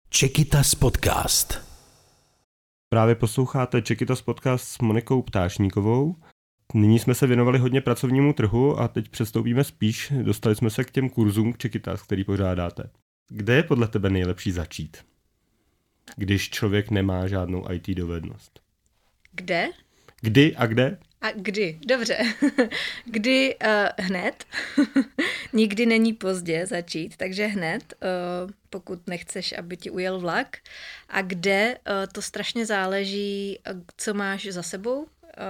Čekitas 0.09 0.75
podcast. 0.75 1.73
Právě 2.89 3.15
posloucháte 3.15 3.81
Čekitas 3.81 4.21
podcast 4.21 4.67
s 4.67 4.79
Monikou 4.79 5.21
Ptášníkovou. 5.21 6.15
Nyní 6.73 6.99
jsme 6.99 7.15
se 7.15 7.27
věnovali 7.27 7.59
hodně 7.59 7.81
pracovnímu 7.81 8.33
trhu 8.33 8.79
a 8.79 8.87
teď 8.87 9.09
přestoupíme 9.09 9.63
spíš, 9.63 10.13
dostali 10.21 10.55
jsme 10.55 10.69
se 10.69 10.83
k 10.83 10.91
těm 10.91 11.09
kurzům 11.09 11.53
Čekitas, 11.57 12.01
který 12.01 12.23
pořádáte. 12.23 12.89
Kde 13.29 13.55
je 13.55 13.63
podle 13.63 13.87
tebe 13.87 14.09
nejlepší 14.09 14.51
začít, 14.51 14.97
když 16.15 16.49
člověk 16.49 16.91
nemá 16.91 17.27
žádnou 17.27 17.71
IT 17.71 17.87
dovednost? 17.87 18.59
Kde? 19.31 19.69
Kdy 20.21 20.55
a 20.55 20.65
kde? 20.65 20.97
A 21.23 21.31
kdy? 21.35 21.79
Dobře. 21.85 22.17
kdy 23.05 23.55
uh, 23.55 24.05
hned. 24.05 24.45
Nikdy 25.53 25.85
není 25.85 26.13
pozdě 26.13 26.65
začít, 26.65 27.17
takže 27.17 27.45
hned, 27.45 27.93
uh, 28.03 28.51
pokud 28.69 29.07
nechceš, 29.07 29.53
aby 29.57 29.77
ti 29.77 29.89
ujel 29.89 30.19
vlak. 30.19 30.57
A 31.09 31.21
kde, 31.21 31.77
uh, 31.77 31.93
to 32.13 32.21
strašně 32.21 32.65
záleží, 32.65 33.59
co 33.97 34.13
máš 34.13 34.47
za 34.47 34.63
sebou, 34.63 35.07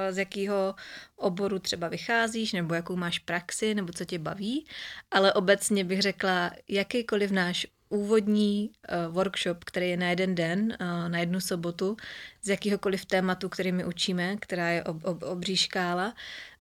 z 0.10 0.18
jakého 0.18 0.75
oboru 1.15 1.60
třeba 1.60 1.88
vycházíš, 1.88 2.53
nebo 2.53 2.74
jakou 2.74 2.96
máš 2.96 3.20
praxi, 3.20 3.75
nebo 3.75 3.94
co 3.94 4.06
tě 4.06 4.20
baví, 4.20 4.65
ale 5.12 5.34
obecně 5.34 5.84
bych 5.84 6.01
řekla, 6.01 6.51
jakýkoliv 6.68 7.32
náš 7.32 7.68
úvodní 7.94 8.70
uh, 9.08 9.14
workshop, 9.14 9.64
který 9.64 9.90
je 9.90 9.98
na 9.98 10.10
jeden 10.10 10.36
den, 10.36 10.78
uh, 10.82 11.10
na 11.10 11.20
jednu 11.20 11.42
sobotu, 11.42 11.98
z 12.42 12.50
jakéhokoliv 12.50 13.06
tématu, 13.06 13.50
který 13.50 13.72
my 13.72 13.86
učíme, 13.86 14.38
která 14.38 14.70
je 14.70 14.84
ob, 14.84 15.04
ob, 15.04 15.24
obří 15.24 15.58
škála, 15.58 16.14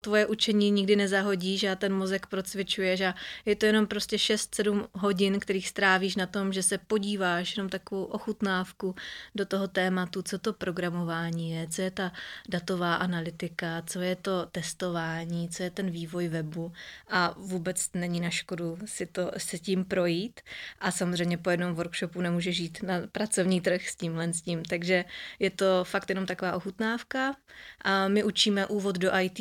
tvoje 0.06 0.26
učení 0.26 0.72
nikdy 0.72 0.96
nezahodí, 0.96 1.58
že 1.58 1.76
ten 1.76 1.94
mozek 1.94 2.26
procvičuje, 2.26 2.98
že 2.98 3.14
je 3.46 3.56
to 3.56 3.66
jenom 3.66 3.88
prostě 3.88 4.16
6-7 4.16 4.88
hodin, 4.94 5.40
kterých 5.40 5.68
strávíš 5.68 6.16
na 6.16 6.26
tom, 6.26 6.54
že 6.54 6.64
se 6.64 6.78
podíváš 6.78 7.58
jenom 7.58 7.70
takovou 7.70 8.04
ochutnávku 8.04 8.96
do 9.36 9.46
toho 9.46 9.68
tématu, 9.68 10.22
co 10.22 10.40
to 10.40 10.54
programování 10.54 11.52
je, 11.52 11.68
co 11.68 11.82
je 11.82 11.92
ta 11.92 12.12
datová 12.50 12.96
analytika, 12.96 13.82
co 13.88 14.00
je 14.00 14.16
to 14.16 14.46
testování, 14.52 15.50
co 15.50 15.64
je 15.64 15.70
ten 15.70 15.90
vývoj 15.90 16.28
webu 16.28 16.72
a 17.10 17.34
vůbec 17.38 17.90
není 17.94 18.20
na 18.20 18.30
škodu 18.30 18.78
si 18.86 19.06
to 19.06 19.32
se 19.38 19.58
tím 19.58 19.86
projít. 19.86 20.42
A 20.80 20.92
samozřejmě 20.92 21.38
po 21.38 21.50
jednom 21.50 21.74
workshopu 21.74 22.22
nemůže 22.22 22.52
žít 22.52 22.84
na 22.84 23.02
pracovní 23.12 23.62
trh 23.62 23.90
s 23.90 23.96
tímhle 23.96 24.34
s 24.34 24.42
tím, 24.42 24.66
takže 24.66 25.06
je 25.40 25.50
to 25.50 25.84
fakt 25.84 26.10
jenom 26.10 26.26
taková 26.26 26.54
ochutnávka. 26.54 27.36
A 27.82 28.08
my 28.08 28.24
učíme 28.24 28.66
úvod 28.66 28.98
do 28.98 29.10
IT, 29.20 29.40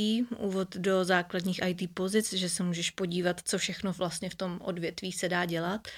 do 0.76 1.04
základních 1.04 1.61
IT 1.66 1.94
pozic, 1.94 2.32
že 2.32 2.49
se 2.49 2.62
můžeš 2.62 2.90
podívat, 2.90 3.40
co 3.44 3.58
všechno 3.58 3.92
vlastně 3.92 4.30
v 4.30 4.34
tom 4.34 4.58
odvětví 4.62 5.12
se 5.12 5.28
dá 5.28 5.44
dělat. 5.44 5.88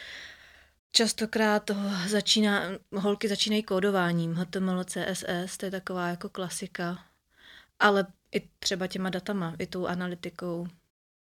Častokrát 0.92 1.64
to 1.64 1.74
začíná, 2.08 2.62
holky 2.92 3.28
začínají 3.28 3.62
kódováním, 3.62 4.34
HTML, 4.34 4.84
CSS, 4.84 5.56
to 5.56 5.66
je 5.66 5.70
taková 5.70 6.08
jako 6.08 6.28
klasika, 6.28 6.98
ale 7.78 8.06
i 8.34 8.42
třeba 8.58 8.86
těma 8.86 9.10
datama, 9.10 9.54
i 9.58 9.66
tou 9.66 9.86
analytikou. 9.86 10.66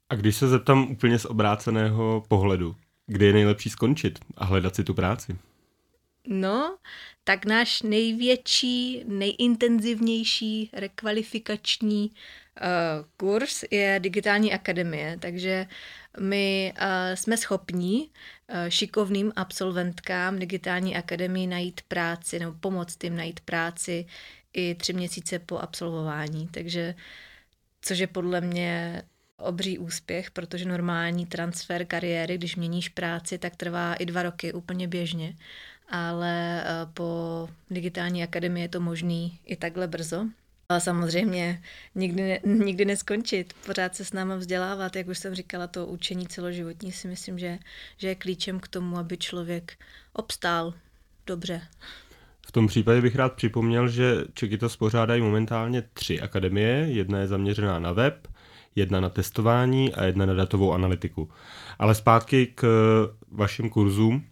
A 0.09 0.15
když 0.15 0.35
se 0.35 0.47
zeptám 0.47 0.91
úplně 0.91 1.19
z 1.19 1.25
obráceného 1.25 2.23
pohledu, 2.27 2.75
kdy 3.07 3.25
je 3.25 3.33
nejlepší 3.33 3.69
skončit 3.69 4.19
a 4.37 4.45
hledat 4.45 4.75
si 4.75 4.83
tu 4.83 4.93
práci? 4.93 5.37
No, 6.27 6.77
tak 7.23 7.45
náš 7.45 7.81
největší, 7.81 9.03
nejintenzivnější 9.07 10.69
rekvalifikační 10.73 12.11
kurz 13.17 13.63
je 13.71 13.99
Digitální 13.99 14.53
akademie, 14.53 15.17
takže 15.19 15.67
my 16.19 16.73
uh, 16.81 16.87
jsme 17.15 17.37
schopní 17.37 18.01
uh, 18.01 18.55
šikovným 18.69 19.33
absolventkám 19.35 20.39
Digitální 20.39 20.95
akademii 20.95 21.47
najít 21.47 21.81
práci 21.87 22.39
nebo 22.39 22.53
pomoct 22.59 23.03
jim 23.03 23.15
najít 23.15 23.39
práci 23.39 24.05
i 24.53 24.75
tři 24.75 24.93
měsíce 24.93 25.39
po 25.39 25.57
absolvování. 25.57 26.47
Takže 26.47 26.95
což 27.81 27.99
je 27.99 28.07
podle 28.07 28.41
mě 28.41 29.03
obří 29.37 29.77
úspěch, 29.77 30.31
protože 30.31 30.65
normální 30.65 31.25
transfer 31.25 31.85
kariéry, 31.85 32.37
když 32.37 32.55
měníš 32.55 32.89
práci, 32.89 33.37
tak 33.37 33.55
trvá 33.55 33.93
i 33.93 34.05
dva 34.05 34.23
roky 34.23 34.53
úplně 34.53 34.87
běžně, 34.87 35.35
ale 35.89 36.63
eh, 36.63 36.65
po 36.93 37.49
digitální 37.69 38.23
akademii 38.23 38.63
je 38.63 38.69
to 38.69 38.79
možný 38.79 39.39
i 39.45 39.55
takhle 39.55 39.87
brzo. 39.87 40.27
Ale 40.71 40.81
samozřejmě 40.81 41.61
nikdy, 41.95 42.39
nikdy 42.43 42.85
neskončit, 42.85 43.53
pořád 43.65 43.95
se 43.95 44.05
s 44.05 44.13
náma 44.13 44.35
vzdělávat, 44.35 44.95
jak 44.95 45.07
už 45.07 45.17
jsem 45.17 45.35
říkala, 45.35 45.67
to 45.67 45.85
učení 45.85 46.27
celoživotní 46.27 46.91
si 46.91 47.07
myslím, 47.07 47.39
že, 47.39 47.59
že 47.97 48.07
je 48.07 48.15
klíčem 48.15 48.59
k 48.59 48.67
tomu, 48.67 48.97
aby 48.97 49.17
člověk 49.17 49.73
obstál 50.13 50.73
dobře. 51.27 51.61
V 52.47 52.51
tom 52.51 52.67
případě 52.67 53.01
bych 53.01 53.15
rád 53.15 53.33
připomněl, 53.33 53.87
že 53.87 54.15
Čekyto 54.33 54.69
spořádají 54.69 55.21
momentálně 55.21 55.83
tři 55.93 56.21
akademie. 56.21 56.87
Jedna 56.89 57.19
je 57.19 57.27
zaměřená 57.27 57.79
na 57.79 57.91
web, 57.91 58.27
jedna 58.75 58.99
na 58.99 59.09
testování 59.09 59.93
a 59.93 60.03
jedna 60.03 60.25
na 60.25 60.33
datovou 60.33 60.73
analytiku. 60.73 61.29
Ale 61.79 61.95
zpátky 61.95 62.47
k 62.55 62.63
vašim 63.31 63.69
kurzům. 63.69 64.25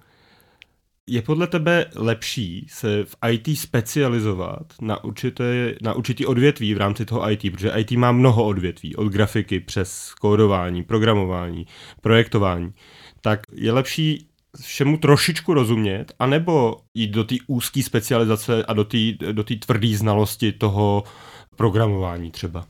Je 1.12 1.22
podle 1.22 1.48
tebe 1.48 1.86
lepší 1.96 2.68
se 2.70 3.04
v 3.04 3.16
IT 3.30 3.60
specializovat 3.60 4.74
na, 4.82 5.04
určité, 5.04 5.76
na 5.82 5.94
určitý 5.94 6.26
odvětví 6.26 6.74
v 6.74 6.78
rámci 6.78 7.06
toho 7.06 7.32
IT, 7.32 7.52
protože 7.52 7.74
IT 7.78 7.92
má 7.92 8.12
mnoho 8.12 8.46
odvětví, 8.46 8.96
od 8.96 9.08
grafiky 9.08 9.60
přes 9.60 10.14
kódování, 10.22 10.84
programování, 10.84 11.68
projektování. 12.02 12.74
Tak 13.22 13.40
je 13.54 13.72
lepší 13.72 14.28
všemu 14.62 14.98
trošičku 14.98 15.54
rozumět, 15.54 16.14
anebo 16.20 16.78
jít 16.94 17.12
do 17.12 17.24
té 17.24 17.36
úzké 17.48 17.84
specializace 17.84 18.66
a 18.66 18.74
do 18.74 18.84
té 18.84 18.98
do 19.32 19.44
tvrdé 19.44 19.98
znalosti 19.98 20.52
toho 20.52 21.04
programování 21.56 22.32
třeba? 22.32 22.66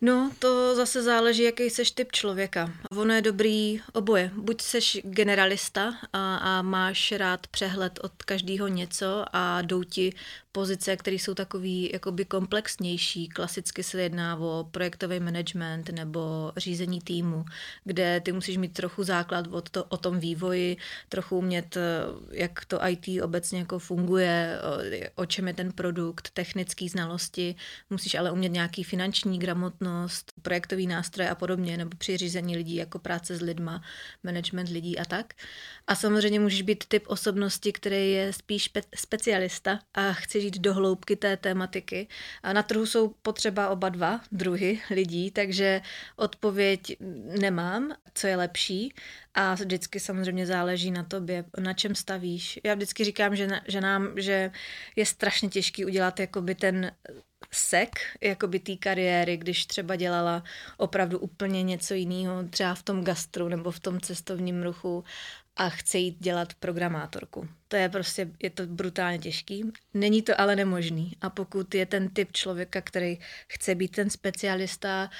No, 0.00 0.30
to 0.38 0.76
zase 0.76 1.02
záleží, 1.02 1.42
jaký 1.42 1.70
seš 1.70 1.90
typ 1.90 2.12
člověka. 2.12 2.72
Ono 2.90 3.14
je 3.14 3.22
dobrý 3.22 3.80
oboje. 3.92 4.30
Buď 4.36 4.62
seš 4.62 4.98
generalista 5.04 5.94
a, 6.12 6.36
a 6.36 6.62
máš 6.62 7.12
rád 7.12 7.46
přehled 7.46 8.00
od 8.02 8.22
každého 8.22 8.68
něco 8.68 9.24
a 9.32 9.62
jdou 9.62 9.82
ti 9.82 10.12
pozice, 10.52 10.96
které 10.96 11.16
jsou 11.16 11.34
takový 11.34 11.90
jakoby 11.92 12.24
komplexnější. 12.24 13.28
Klasicky 13.28 13.82
se 13.82 14.02
jedná 14.02 14.36
o 14.36 14.68
projektový 14.70 15.20
management 15.20 15.90
nebo 15.90 16.52
řízení 16.56 17.00
týmu, 17.00 17.44
kde 17.84 18.20
ty 18.20 18.32
musíš 18.32 18.56
mít 18.56 18.72
trochu 18.72 19.02
základ 19.02 19.46
o, 19.50 19.60
to, 19.60 19.84
o 19.84 19.96
tom 19.96 20.18
vývoji, 20.18 20.76
trochu 21.08 21.38
umět, 21.38 21.76
jak 22.30 22.64
to 22.64 22.80
IT 22.88 23.22
obecně 23.22 23.58
jako 23.58 23.78
funguje, 23.78 24.58
o 25.14 25.26
čem 25.26 25.48
je 25.48 25.54
ten 25.54 25.72
produkt, 25.72 26.30
technické 26.30 26.88
znalosti, 26.88 27.54
musíš 27.90 28.14
ale 28.14 28.32
umět 28.32 28.52
nějaký 28.52 28.84
finanční 28.84 29.38
gramotnost, 29.38 29.83
projektový 30.42 30.86
nástroje 30.86 31.30
a 31.30 31.34
podobně, 31.34 31.76
nebo 31.76 31.96
při 31.98 32.16
řízení 32.16 32.56
lidí, 32.56 32.74
jako 32.74 32.98
práce 32.98 33.36
s 33.36 33.40
lidma, 33.40 33.82
management 34.22 34.68
lidí 34.68 34.98
a 34.98 35.04
tak. 35.04 35.34
A 35.86 35.94
samozřejmě 35.94 36.40
můžeš 36.40 36.62
být 36.62 36.84
typ 36.88 37.04
osobnosti, 37.06 37.72
který 37.72 38.12
je 38.12 38.32
spíš 38.32 38.70
spe- 38.70 38.84
specialista 38.94 39.80
a 39.94 40.12
chci 40.12 40.38
jít 40.38 40.58
do 40.58 40.74
hloubky 40.74 41.16
té 41.16 41.36
tématiky. 41.36 42.08
A 42.42 42.52
na 42.52 42.62
trhu 42.62 42.86
jsou 42.86 43.08
potřeba 43.08 43.68
oba 43.68 43.88
dva 43.88 44.20
druhy 44.32 44.80
lidí, 44.90 45.30
takže 45.30 45.80
odpověď 46.16 46.96
nemám, 47.40 47.94
co 48.14 48.26
je 48.26 48.36
lepší. 48.36 48.94
A 49.34 49.54
vždycky 49.54 50.00
samozřejmě 50.00 50.46
záleží 50.46 50.90
na 50.90 51.02
tobě, 51.02 51.44
na 51.58 51.72
čem 51.72 51.94
stavíš. 51.94 52.60
Já 52.64 52.74
vždycky 52.74 53.04
říkám, 53.04 53.36
že, 53.36 53.46
na, 53.46 53.60
že 53.68 53.80
nám, 53.80 54.12
že 54.16 54.50
je 54.96 55.06
strašně 55.06 55.48
těžký 55.48 55.84
udělat 55.84 56.20
jakoby 56.20 56.54
ten 56.54 56.92
sek 57.56 57.90
jakoby 58.20 58.58
té 58.58 58.76
kariéry, 58.76 59.36
když 59.36 59.66
třeba 59.66 59.96
dělala 59.96 60.42
opravdu 60.76 61.18
úplně 61.18 61.62
něco 61.62 61.94
jiného, 61.94 62.44
třeba 62.50 62.74
v 62.74 62.82
tom 62.82 63.04
gastru 63.04 63.48
nebo 63.48 63.70
v 63.70 63.80
tom 63.80 64.00
cestovním 64.00 64.62
ruchu 64.62 65.04
a 65.56 65.68
chce 65.68 65.98
jít 65.98 66.16
dělat 66.20 66.54
programátorku. 66.54 67.48
To 67.68 67.76
je 67.76 67.88
prostě, 67.88 68.30
je 68.42 68.50
to 68.50 68.66
brutálně 68.66 69.18
těžký. 69.18 69.72
Není 69.94 70.22
to 70.22 70.40
ale 70.40 70.56
nemožný. 70.56 71.16
A 71.20 71.30
pokud 71.30 71.74
je 71.74 71.86
ten 71.86 72.08
typ 72.08 72.32
člověka, 72.32 72.80
který 72.80 73.18
chce 73.48 73.74
být 73.74 73.92
ten 73.92 74.10
specialista, 74.10 75.10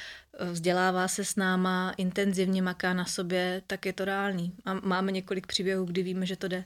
vzdělává 0.51 1.09
se 1.09 1.25
s 1.25 1.37
náma, 1.37 1.95
intenzivně 1.97 2.63
maká 2.63 2.95
na 2.95 3.05
sobě, 3.05 3.63
tak 3.67 3.87
je 3.87 3.93
to 3.93 4.05
reálný. 4.05 4.53
A 4.65 4.75
máme 4.75 5.13
několik 5.13 5.47
příběhů, 5.47 5.85
kdy 5.85 6.03
víme, 6.03 6.27
že 6.27 6.37
to 6.37 6.49
jde. 6.49 6.65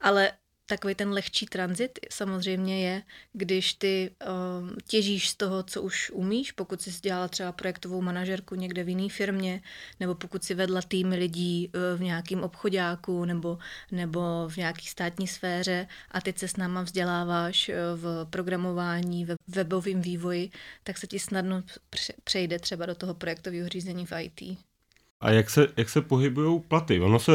Ale 0.00 0.32
takový 0.70 0.94
ten 0.94 1.10
lehčí 1.10 1.46
tranzit 1.46 1.98
samozřejmě 2.10 2.86
je, 2.86 3.02
když 3.32 3.74
ty 3.74 4.10
uh, 4.10 4.70
těžíš 4.86 5.30
z 5.30 5.34
toho, 5.34 5.62
co 5.62 5.82
už 5.82 6.10
umíš, 6.10 6.52
pokud 6.52 6.82
jsi 6.82 6.90
dělala 7.02 7.28
třeba 7.28 7.52
projektovou 7.52 8.02
manažerku 8.02 8.54
někde 8.54 8.84
v 8.84 8.88
jiné 8.88 9.08
firmě, 9.08 9.62
nebo 10.00 10.14
pokud 10.14 10.44
si 10.44 10.54
vedla 10.54 10.82
týmy 10.82 11.16
lidí 11.16 11.68
uh, 11.68 11.98
v 11.98 12.02
nějakém 12.02 12.42
obchodáku 12.42 13.24
nebo, 13.24 13.58
nebo 13.90 14.48
v 14.48 14.56
nějaké 14.56 14.82
státní 14.86 15.26
sféře 15.26 15.86
a 16.10 16.20
teď 16.20 16.38
se 16.38 16.48
s 16.48 16.56
náma 16.56 16.82
vzděláváš 16.82 17.68
uh, 17.68 17.74
v 18.00 18.26
programování, 18.30 19.24
ve 19.24 19.34
webovém 19.48 20.00
vývoji, 20.00 20.50
tak 20.84 20.98
se 20.98 21.06
ti 21.06 21.18
snadno 21.18 21.62
přejde 22.24 22.58
třeba 22.58 22.86
do 22.86 22.94
toho 22.94 23.14
projektového 23.14 23.68
řízení 23.68 24.06
v 24.06 24.12
IT. 24.20 24.69
A 25.20 25.30
jak 25.30 25.50
se, 25.50 25.68
jak 25.76 25.88
se 25.88 26.00
pohybují 26.00 26.60
platy? 26.68 27.00
Ono 27.00 27.18
se, 27.18 27.32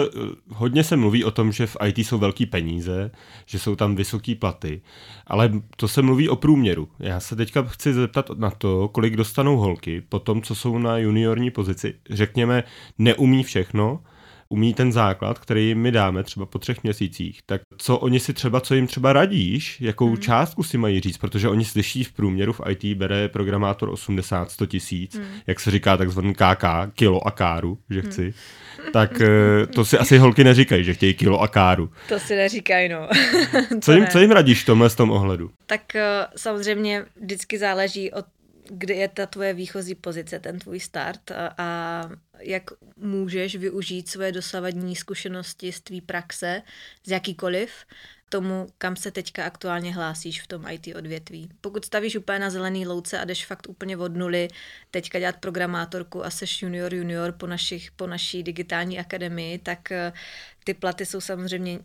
hodně 0.50 0.84
se 0.84 0.98
mluví 0.98 1.24
o 1.24 1.32
tom, 1.32 1.52
že 1.52 1.68
v 1.68 1.78
IT 1.86 1.98
jsou 1.98 2.18
velký 2.18 2.46
peníze, 2.46 3.12
že 3.46 3.60
jsou 3.60 3.76
tam 3.76 3.96
vysoký 3.96 4.36
platy, 4.36 4.82
ale 5.28 5.52
to 5.78 5.88
se 5.88 6.02
mluví 6.02 6.30
o 6.30 6.36
průměru. 6.36 6.90
Já 7.00 7.20
se 7.20 7.36
teďka 7.36 7.64
chci 7.64 7.94
zeptat 7.94 8.30
na 8.30 8.52
to, 8.52 8.88
kolik 8.88 9.16
dostanou 9.16 9.58
holky 9.58 10.02
po 10.02 10.20
tom, 10.20 10.42
co 10.42 10.56
jsou 10.56 10.78
na 10.78 10.98
juniorní 10.98 11.52
pozici. 11.52 11.94
Řekněme, 12.10 12.64
neumí 12.98 13.44
všechno, 13.44 14.00
umí 14.50 14.74
ten 14.74 14.92
základ, 14.92 15.40
který 15.40 15.76
my 15.76 15.92
dáme 15.92 16.24
třeba 16.24 16.46
po 16.46 16.60
třech 16.60 16.84
měsících, 16.84 17.40
tak 17.46 17.62
co 17.78 17.98
oni 17.98 18.20
si 18.20 18.34
třeba, 18.34 18.62
co 18.62 18.76
jim 18.76 18.88
třeba 18.88 19.14
radíš, 19.14 19.82
jakou 19.82 20.08
hmm. 20.08 20.18
částku 20.18 20.64
si 20.64 20.78
mají 20.78 21.00
říct, 21.00 21.18
protože 21.18 21.50
oni 21.50 21.66
slyší 21.66 22.04
v 22.04 22.14
průměru 22.14 22.54
v 22.54 22.62
IT 22.70 22.98
bere 22.98 23.30
programátor 23.30 23.90
80-100 23.90 24.68
tisíc, 24.68 25.16
hmm. 25.16 25.28
jak 25.48 25.60
se 25.60 25.72
říká 25.72 25.98
takzvaný 25.98 26.34
KK, 26.34 26.66
kilo 26.94 27.28
a 27.28 27.32
káru, 27.32 27.78
že 27.90 28.02
hmm. 28.02 28.12
chci. 28.12 28.22
Hmm. 28.22 28.92
Tak 28.94 29.22
eh, 29.22 29.68
to 29.68 29.86
si 29.86 29.98
asi 29.98 30.18
holky 30.18 30.44
neříkají, 30.44 30.84
že 30.84 30.94
chtějí 30.94 31.14
kilo 31.14 31.42
a 31.42 31.48
káru. 31.48 31.90
To 32.10 32.20
si 32.20 32.36
neříkají, 32.36 32.90
no. 32.90 33.10
co, 33.82 33.92
jim, 33.94 34.08
co 34.08 34.20
jim 34.20 34.32
radíš 34.32 34.64
v 34.64 34.66
tomhle 34.66 34.90
z 34.90 34.96
tom 34.96 35.12
ohledu? 35.12 35.52
Tak 35.66 35.96
eh, 35.96 36.28
samozřejmě 36.36 37.06
vždycky 37.22 37.58
záleží 37.58 38.12
od 38.12 38.26
kde 38.70 38.94
je 38.94 39.08
ta 39.08 39.26
tvoje 39.26 39.54
výchozí 39.54 39.96
pozice, 39.96 40.40
ten 40.40 40.60
tvůj 40.60 40.80
start 40.80 41.32
a, 41.32 41.56
a 41.58 42.10
jak 42.40 42.64
můžeš 42.98 43.56
využít 43.56 44.10
svoje 44.10 44.32
dosavadní 44.32 44.96
zkušenosti 44.96 45.72
z 45.72 45.82
tvý 45.82 46.02
praxe, 46.02 46.62
z 47.04 47.12
jakýkoliv, 47.12 47.72
tomu, 48.30 48.68
kam 48.78 48.96
se 48.96 49.12
teďka 49.12 49.46
aktuálně 49.46 49.94
hlásíš 49.94 50.42
v 50.42 50.48
tom 50.48 50.68
IT 50.68 50.96
odvětví. 50.96 51.50
Pokud 51.62 51.86
stavíš 51.86 52.16
úplně 52.16 52.40
na 52.40 52.50
zelený 52.50 52.88
louce 52.88 53.20
a 53.20 53.26
jdeš 53.26 53.46
fakt 53.46 53.70
úplně 53.70 53.98
od 53.98 54.16
nuly, 54.16 54.48
teďka 54.92 55.20
dělat 55.20 55.38
programátorku 55.38 56.26
a 56.26 56.30
seš 56.30 56.62
junior 56.62 56.94
junior 56.94 57.32
po, 57.32 57.48
našich, 57.48 57.92
po 57.92 58.08
naší 58.08 58.44
digitální 58.44 59.00
akademii, 59.00 59.58
tak 59.58 59.92
ty 60.66 60.74
platy 60.74 61.06
jsou 61.06 61.22
samozřejmě, 61.22 61.80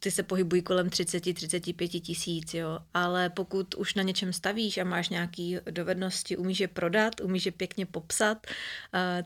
ty 0.00 0.10
se 0.10 0.22
pohybují 0.22 0.62
kolem 0.62 0.88
30-35 0.88 2.00
tisíc, 2.00 2.54
jo, 2.54 2.78
ale 2.94 3.30
pokud 3.30 3.74
už 3.74 3.94
na 3.94 4.02
něčem 4.02 4.32
stavíš 4.32 4.78
a 4.78 4.84
máš 4.84 5.08
nějaké 5.08 5.60
dovednosti, 5.70 6.36
umíš 6.36 6.60
je 6.60 6.68
prodat, 6.68 7.20
umíš 7.20 7.46
je 7.46 7.52
pěkně 7.52 7.86
popsat, 7.86 8.46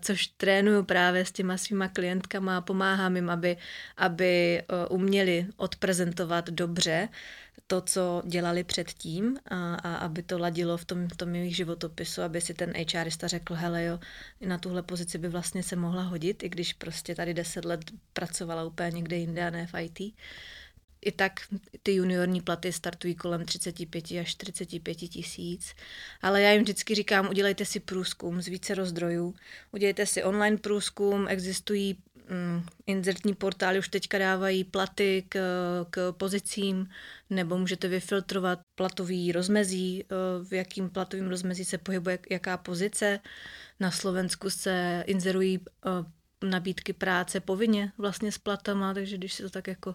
což 0.03 0.27
trénuju 0.27 0.83
právě 0.83 1.25
s 1.25 1.33
těma 1.33 1.57
svýma 1.57 1.89
klientkama 1.89 2.57
a 2.57 2.61
pomáhám 2.61 3.17
jim, 3.17 3.31
aby, 3.31 3.57
aby 3.97 4.63
uměli 4.91 5.47
odprezentovat 5.57 6.51
dobře, 6.51 7.09
to, 7.67 7.81
co 7.81 8.23
dělali 8.27 8.65
předtím 8.65 9.39
a, 9.47 9.75
a 9.75 9.95
aby 9.95 10.23
to 10.23 10.39
ladilo 10.39 10.77
v 10.77 10.85
tom, 10.85 11.09
v 11.09 11.17
tom 11.17 11.35
jejich 11.35 11.57
životopisu, 11.57 12.23
aby 12.23 12.41
si 12.41 12.55
ten 12.55 12.73
HRista 12.93 13.29
řekl, 13.29 13.55
hele 13.55 13.85
jo, 13.85 14.01
na 14.41 14.59
tuhle 14.59 14.83
pozici 14.83 15.19
by 15.19 15.29
vlastně 15.29 15.63
se 15.63 15.77
mohla 15.77 16.03
hodit, 16.03 16.43
i 16.43 16.49
když 16.49 16.73
prostě 16.73 17.15
tady 17.15 17.35
deset 17.35 17.65
let 17.65 17.81
pracovala 18.13 18.65
úplně 18.65 18.91
někde 18.91 19.17
jinde 19.17 19.47
a 19.47 19.51
ne 19.51 19.67
v 19.67 19.75
IT. 19.81 20.15
I 21.01 21.13
tak 21.13 21.41
ty 21.83 21.93
juniorní 21.95 22.41
platy 22.41 22.73
startují 22.73 23.15
kolem 23.15 23.45
35 23.45 24.05
až 24.21 24.31
45 24.31 24.95
tisíc, 24.95 25.75
ale 26.23 26.43
já 26.43 26.53
jim 26.53 26.63
vždycky 26.63 26.95
říkám, 26.95 27.29
udělejte 27.29 27.65
si 27.65 27.81
průzkum 27.81 28.43
z 28.43 28.49
více 28.49 28.75
rozdrojů, 28.75 29.35
udělejte 29.73 30.07
si 30.07 30.25
online 30.25 30.57
průzkum, 30.57 31.29
existují 31.29 31.99
inzertní 32.87 33.35
portály 33.35 33.79
už 33.79 33.89
teďka 33.89 34.19
dávají 34.19 34.65
platy 34.65 35.25
k, 35.29 35.39
k 35.91 36.13
pozicím, 36.13 36.89
nebo 37.31 37.59
můžete 37.59 37.89
vyfiltrovat 37.89 38.61
platový 38.75 39.33
rozmezí, 39.33 40.05
eh, 40.05 40.15
v 40.45 40.53
jakým 40.53 40.91
platovým 40.91 41.29
rozmezí 41.29 41.65
se 41.65 41.79
pohybuje 41.79 42.19
jaká 42.31 42.57
pozice. 42.57 43.21
Na 43.81 43.91
Slovensku 43.91 44.51
se 44.51 45.05
inzerují 45.07 45.61
eh, 45.87 45.91
nabídky 46.43 46.93
práce 46.93 47.41
povinně 47.41 47.93
vlastně 47.99 48.33
s 48.33 48.39
platama, 48.39 48.95
takže 48.95 49.17
když 49.17 49.33
si 49.33 49.43
to 49.43 49.51
tak 49.51 49.67
jako 49.67 49.95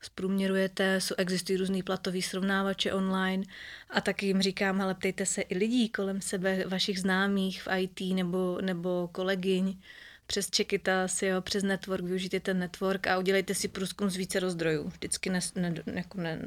zprůměrujete, 0.00 1.00
jsou, 1.00 1.14
existují 1.18 1.58
různý 1.58 1.82
platový 1.82 2.22
srovnávače 2.22 2.92
online 2.92 3.44
a 3.90 4.00
taky 4.00 4.26
jim 4.26 4.42
říkám, 4.42 4.80
ale 4.80 4.94
ptejte 4.94 5.26
se 5.26 5.42
i 5.42 5.58
lidí 5.58 5.88
kolem 5.88 6.20
sebe, 6.20 6.64
vašich 6.66 7.00
známých 7.00 7.62
v 7.62 7.68
IT 7.78 8.00
nebo, 8.14 8.58
nebo 8.60 9.08
kolegyň, 9.12 9.78
přes 10.26 10.50
Čekitas, 10.50 11.22
jo, 11.22 11.40
přes 11.40 11.62
network, 11.62 12.04
využijte 12.04 12.40
ten 12.40 12.58
network 12.58 13.06
a 13.06 13.18
udělejte 13.18 13.54
si 13.54 13.68
průzkum 13.68 14.10
z 14.10 14.16
více 14.16 14.40
rozdrojů. 14.40 14.88
Vždycky 14.88 15.30
ne, 15.30 15.40
ne, 15.56 15.74
jako 15.86 16.20
ne, 16.20 16.38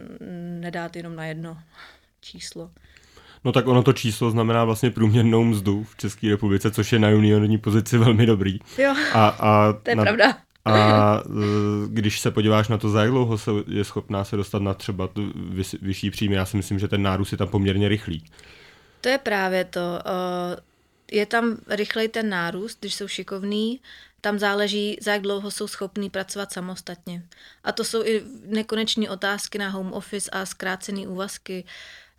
nedáte 0.59 0.99
jenom 0.99 1.15
na 1.15 1.25
jedno 1.25 1.57
číslo. 2.21 2.71
No 3.43 3.51
tak 3.51 3.67
ono 3.67 3.83
to 3.83 3.93
číslo 3.93 4.31
znamená 4.31 4.65
vlastně 4.65 4.91
průměrnou 4.91 5.43
mzdu 5.43 5.83
v 5.83 5.97
České 5.97 6.29
republice, 6.29 6.71
což 6.71 6.93
je 6.93 6.99
na 6.99 7.09
juniorní 7.09 7.57
pozici 7.57 7.97
velmi 7.97 8.25
dobrý. 8.25 8.59
Jo, 8.77 8.95
a, 9.13 9.27
a 9.27 9.73
to 9.83 9.89
je 9.89 9.95
na, 9.95 10.03
pravda. 10.03 10.37
A 10.65 11.21
e, 11.25 11.31
když 11.87 12.19
se 12.19 12.31
podíváš 12.31 12.67
na 12.67 12.77
to, 12.77 12.89
za 12.89 13.01
jak 13.01 13.11
dlouho 13.11 13.37
se 13.37 13.51
je 13.67 13.83
schopná 13.83 14.23
se 14.23 14.37
dostat 14.37 14.61
na 14.61 14.73
třeba 14.73 15.07
tu 15.07 15.31
vyšší 15.81 16.11
příjmy, 16.11 16.35
já 16.35 16.45
si 16.45 16.57
myslím, 16.57 16.79
že 16.79 16.87
ten 16.87 17.01
nárůst 17.01 17.31
je 17.31 17.37
tam 17.37 17.47
poměrně 17.47 17.87
rychlý. 17.87 18.23
To 19.01 19.09
je 19.09 19.17
právě 19.17 19.65
to. 19.65 19.99
Je 21.11 21.25
tam 21.25 21.57
rychlej 21.67 22.09
ten 22.09 22.29
nárůst, 22.29 22.79
když 22.79 22.95
jsou 22.95 23.07
šikovní, 23.07 23.81
tam 24.21 24.39
záleží, 24.39 24.97
za 25.01 25.13
jak 25.13 25.21
dlouho 25.21 25.51
jsou 25.51 25.67
schopní 25.67 26.09
pracovat 26.09 26.51
samostatně. 26.51 27.23
A 27.63 27.71
to 27.71 27.83
jsou 27.83 28.03
i 28.03 28.23
nekoneční 28.45 29.09
otázky 29.09 29.57
na 29.57 29.69
home 29.69 29.93
office 29.93 30.31
a 30.31 30.45
zkrácený 30.45 31.07
úvazky. 31.07 31.63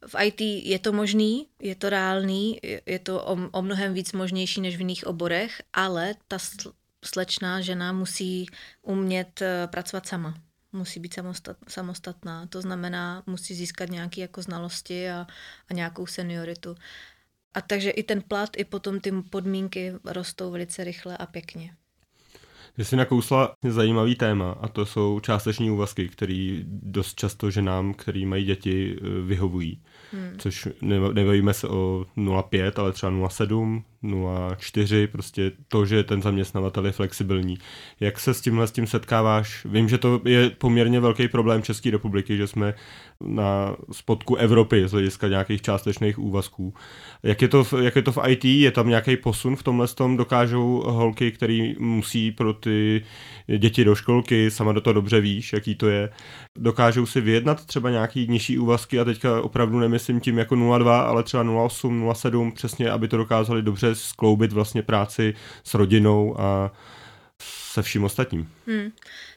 V 0.06 0.24
IT 0.24 0.40
je 0.40 0.78
to 0.78 0.92
možný, 0.92 1.46
je 1.60 1.74
to 1.74 1.90
reálný, 1.90 2.60
je 2.86 2.98
to 2.98 3.24
o, 3.24 3.38
o 3.52 3.62
mnohem 3.62 3.94
víc 3.94 4.12
možnější 4.12 4.60
než 4.60 4.76
v 4.76 4.80
jiných 4.80 5.06
oborech, 5.06 5.62
ale 5.72 6.14
ta 6.28 6.38
slečná 7.04 7.60
žena 7.60 7.92
musí 7.92 8.46
umět 8.82 9.42
eh, 9.42 9.66
pracovat 9.66 10.06
sama. 10.06 10.34
Musí 10.72 11.00
být 11.00 11.14
samostat, 11.14 11.56
samostatná. 11.68 12.46
To 12.46 12.60
znamená, 12.60 13.22
musí 13.26 13.54
získat 13.54 13.90
nějaké 13.90 14.20
jako 14.20 14.42
znalosti 14.42 15.10
a, 15.10 15.26
a 15.70 15.74
nějakou 15.74 16.06
senioritu. 16.06 16.76
A 17.54 17.60
takže 17.60 17.90
i 17.90 18.02
ten 18.02 18.22
plat, 18.22 18.50
i 18.56 18.64
potom 18.64 19.00
ty 19.00 19.12
podmínky 19.30 19.92
rostou 20.04 20.50
velice 20.50 20.84
rychle 20.84 21.16
a 21.16 21.26
pěkně. 21.26 21.70
Že 22.78 22.84
si 22.84 22.96
nakousla 22.96 23.54
zajímavý 23.68 24.14
téma 24.14 24.52
a 24.60 24.68
to 24.68 24.86
jsou 24.86 25.20
částeční 25.20 25.70
úvazky, 25.70 26.08
které 26.08 26.58
dost 26.66 27.14
často 27.14 27.50
ženám, 27.50 27.94
který 27.94 28.26
mají 28.26 28.44
děti, 28.44 28.96
eh, 28.96 29.22
vyhovují. 29.22 29.82
Hmm. 30.12 30.34
Což 30.38 30.68
nevíme 31.12 31.54
se 31.54 31.68
o 31.68 32.06
0,5, 32.16 32.78
ale 32.78 32.92
třeba 32.92 33.12
0,7, 33.12 33.84
0,4, 34.04 35.06
prostě 35.06 35.52
to, 35.68 35.86
že 35.86 36.02
ten 36.02 36.22
zaměstnavatel 36.22 36.86
je 36.86 36.92
flexibilní. 36.92 37.58
Jak 38.00 38.20
se 38.20 38.34
s 38.34 38.40
tímhle 38.40 38.66
s 38.66 38.72
tím 38.72 38.86
setkáváš? 38.86 39.66
Vím, 39.70 39.88
že 39.88 39.98
to 39.98 40.20
je 40.24 40.50
poměrně 40.50 41.00
velký 41.00 41.28
problém 41.28 41.62
České 41.62 41.90
republiky, 41.90 42.36
že 42.36 42.46
jsme 42.46 42.74
na 43.20 43.76
spodku 43.92 44.36
Evropy 44.36 44.88
z 44.88 44.92
hlediska 44.92 45.28
nějakých 45.28 45.62
částečných 45.62 46.18
úvazků. 46.18 46.74
Jak 47.22 47.42
je 47.42 47.48
to, 47.48 47.64
v, 47.64 47.72
jak 47.72 47.96
je 47.96 48.02
to 48.02 48.12
v 48.12 48.18
IT? 48.28 48.44
Je 48.44 48.70
tam 48.70 48.88
nějaký 48.88 49.16
posun 49.16 49.56
v 49.56 49.62
tomhle 49.62 49.88
tom? 49.88 50.16
Dokážou 50.16 50.82
holky, 50.86 51.32
který 51.32 51.76
musí 51.78 52.30
pro 52.30 52.52
ty 52.52 53.04
děti 53.58 53.84
do 53.84 53.94
školky, 53.94 54.50
sama 54.50 54.72
do 54.72 54.80
toho 54.80 54.94
dobře 54.94 55.20
víš, 55.20 55.52
jaký 55.52 55.74
to 55.74 55.88
je, 55.88 56.10
dokážou 56.58 57.06
si 57.06 57.20
vyjednat 57.20 57.64
třeba 57.64 57.90
nějaký 57.90 58.26
nižší 58.28 58.58
úvazky 58.58 59.00
a 59.00 59.04
teďka 59.04 59.42
opravdu 59.42 59.78
nemyslím 59.78 60.20
tím 60.20 60.38
jako 60.38 60.54
0,2, 60.54 60.88
ale 60.88 61.22
třeba 61.22 61.44
0,8, 61.44 62.04
0,7, 62.04 62.52
přesně, 62.52 62.90
aby 62.90 63.08
to 63.08 63.16
dokázali 63.16 63.62
dobře 63.62 63.87
skloubit 63.94 64.52
vlastně 64.52 64.82
práci 64.82 65.34
s 65.64 65.74
rodinou 65.74 66.40
a 66.40 66.72
se 67.72 67.82
vším 67.82 68.04
ostatním. 68.04 68.52
Hmm. 68.66 68.90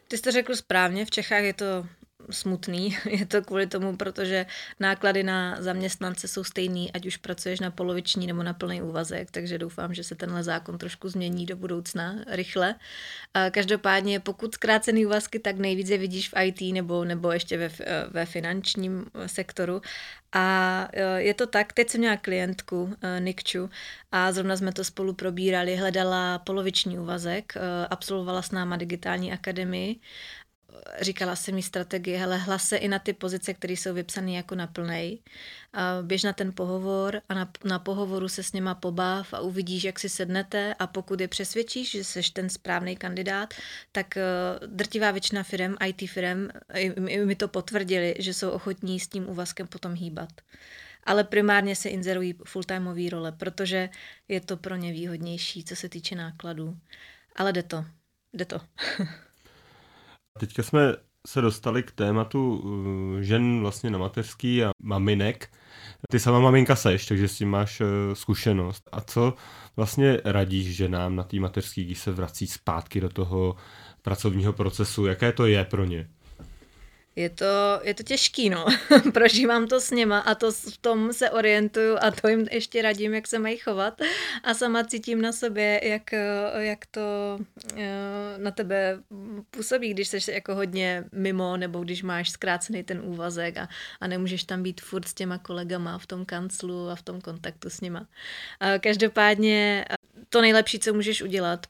Ty 0.08 0.18
jsi 0.18 0.24
to 0.24 0.32
řekl 0.32 0.56
správně, 0.56 1.06
v 1.06 1.12
Čechách 1.12 1.44
je 1.44 1.54
to 1.54 1.86
smutný. 2.30 2.98
Je 3.10 3.26
to 3.26 3.42
kvůli 3.42 3.68
tomu, 3.68 3.98
protože 3.98 4.46
náklady 4.80 5.24
na 5.24 5.62
zaměstnance 5.62 6.28
jsou 6.28 6.44
stejný, 6.44 6.92
ať 6.92 7.06
už 7.06 7.18
pracuješ 7.18 7.60
na 7.60 7.72
poloviční 7.72 8.28
nebo 8.28 8.44
na 8.44 8.54
plný 8.54 8.82
úvazek, 8.82 9.32
takže 9.32 9.58
doufám, 9.58 9.94
že 9.94 10.04
se 10.04 10.16
tenhle 10.16 10.44
zákon 10.44 10.78
trošku 10.78 11.10
změní 11.10 11.46
do 11.46 11.56
budoucna 11.56 12.16
rychle. 12.28 12.76
Každopádně, 13.52 14.20
pokud 14.20 14.54
zkrácený 14.54 15.06
úvazky, 15.06 15.40
tak 15.40 15.58
nejvíc 15.58 15.90
je 15.90 15.98
vidíš 15.98 16.30
v 16.30 16.34
IT 16.44 16.62
nebo, 16.74 17.06
nebo 17.06 17.32
ještě 17.32 17.58
ve, 17.58 17.70
ve 18.12 18.26
finančním 18.26 19.06
sektoru. 19.26 19.82
A 20.34 20.88
e, 20.94 21.22
je 21.22 21.34
to 21.34 21.48
tak, 21.48 21.74
teď 21.74 21.90
jsem 21.90 22.02
měla 22.02 22.18
klientku 22.18 22.96
e, 23.02 23.20
Nikču 23.20 23.70
a 24.12 24.32
zrovna 24.32 24.58
jsme 24.58 24.74
to 24.74 24.84
spolu 24.84 25.14
probírali, 25.14 25.76
hledala 25.76 26.40
poloviční 26.40 27.00
úvazek, 27.00 27.54
absolvovala 27.90 28.42
s 28.42 28.52
náma 28.52 28.78
digitální 28.78 29.34
akademii 29.34 30.00
říkala 31.02 31.36
se 31.36 31.52
mi 31.52 31.64
strategie, 31.64 32.18
hele, 32.18 32.38
hlas 32.38 32.68
se 32.68 32.78
i 32.78 32.88
na 32.88 33.00
ty 33.00 33.14
pozice, 33.14 33.54
které 33.54 33.74
jsou 33.74 33.94
vypsané 33.94 34.32
jako 34.32 34.56
na 34.56 34.68
plnej. 34.68 35.20
Běž 36.02 36.24
na 36.24 36.34
ten 36.34 36.54
pohovor 36.54 37.22
a 37.30 37.34
na, 37.34 37.52
na 37.64 37.80
pohovoru 37.80 38.30
se 38.30 38.44
s 38.44 38.54
něma 38.54 38.76
pobav 38.76 39.34
a 39.34 39.40
uvidíš, 39.40 39.84
jak 39.84 40.00
si 40.00 40.10
sednete 40.10 40.76
a 40.80 40.88
pokud 40.88 41.20
je 41.22 41.28
přesvědčíš, 41.28 41.92
že 41.92 42.04
jsi 42.04 42.22
ten 42.34 42.50
správný 42.50 42.96
kandidát, 42.96 43.54
tak 43.92 44.18
eh, 44.18 44.24
drtivá 44.68 45.12
většina 45.12 45.44
firm, 45.44 45.76
IT 45.86 46.10
firm, 46.10 46.48
mi 47.26 47.36
to 47.36 47.48
potvrdili, 47.48 48.16
že 48.20 48.34
jsou 48.34 48.50
ochotní 48.50 49.00
s 49.00 49.08
tím 49.08 49.30
úvazkem 49.30 49.68
potom 49.68 49.94
hýbat. 49.94 50.30
Ale 51.04 51.24
primárně 51.24 51.76
se 51.76 51.90
inzerují 51.90 52.34
full-timeové 52.34 53.10
role, 53.10 53.32
protože 53.32 53.90
je 54.28 54.42
to 54.42 54.58
pro 54.58 54.76
ně 54.76 54.92
výhodnější, 54.92 55.64
co 55.64 55.76
se 55.76 55.90
týče 55.90 56.16
nákladů. 56.16 56.78
Ale 57.36 57.54
jde 57.54 57.64
to. 57.64 57.86
Jde 58.34 58.46
to. 58.46 58.62
Teďka 60.39 60.63
jsme 60.63 60.96
se 61.28 61.41
dostali 61.41 61.84
k 61.84 61.91
tématu 61.91 62.56
uh, 62.56 63.20
žen 63.20 63.60
vlastně 63.62 63.89
na 63.89 63.98
mateřský 63.98 64.63
a 64.63 64.72
maminek. 64.84 65.52
Ty 66.12 66.20
sama 66.20 66.39
maminka 66.39 66.76
seš, 66.76 67.06
takže 67.06 67.28
s 67.28 67.38
tím 67.38 67.50
máš 67.50 67.82
uh, 67.82 67.88
zkušenost. 68.13 68.89
A 68.91 69.02
co 69.02 69.34
vlastně 69.76 70.22
radíš 70.26 70.76
ženám 70.76 71.15
na 71.15 71.24
té 71.24 71.39
mateřský, 71.39 71.86
když 71.86 72.00
se 72.00 72.12
vrací 72.12 72.48
zpátky 72.48 73.02
do 73.02 73.10
toho 73.10 73.56
pracovního 74.02 74.54
procesu? 74.54 75.06
Jaké 75.06 75.32
to 75.32 75.46
je 75.46 75.65
pro 75.65 75.86
ně? 75.86 76.10
Je 77.15 77.30
to, 77.30 77.45
je 77.84 77.93
to 77.93 78.04
těžký, 78.04 78.50
no. 78.50 78.65
Prožívám 79.13 79.67
to 79.67 79.82
s 79.82 79.91
něma 79.91 80.19
a 80.19 80.36
to 80.36 80.52
v 80.52 80.78
tom 80.78 81.13
se 81.13 81.30
orientuju 81.30 81.97
a 82.02 82.12
to 82.12 82.28
jim 82.28 82.47
ještě 82.52 82.82
radím, 82.82 83.13
jak 83.13 83.28
se 83.28 83.39
mají 83.39 83.58
chovat 83.58 84.02
a 84.43 84.54
sama 84.54 84.84
cítím 84.84 85.21
na 85.21 85.32
sobě, 85.32 85.82
jak, 85.84 86.12
jak 86.58 86.86
to 86.86 87.39
eh, 87.78 88.38
na 88.38 88.52
tebe 88.52 89.00
působí, 89.52 89.93
když 89.93 90.08
jsi 90.08 90.32
jako 90.32 90.56
hodně 90.56 91.04
mimo 91.12 91.58
nebo 91.58 91.80
když 91.80 92.04
máš 92.04 92.30
zkrácený 92.30 92.84
ten 92.84 93.02
úvazek 93.04 93.58
a, 93.58 93.69
a 94.02 94.08
nemůžeš 94.08 94.43
tam 94.43 94.63
být 94.63 94.82
furt 94.82 95.08
s 95.08 95.13
těma 95.13 95.38
kolegama 95.38 95.97
v 95.97 96.06
tom 96.06 96.26
kanclu 96.26 96.89
a 96.89 96.95
v 96.95 97.02
tom 97.02 97.21
kontaktu 97.21 97.69
s 97.69 97.82
nima. 97.82 98.08
Každopádně 98.80 99.86
to 100.30 100.41
nejlepší, 100.41 100.80
co 100.80 100.93
můžeš 100.93 101.21
udělat, 101.21 101.67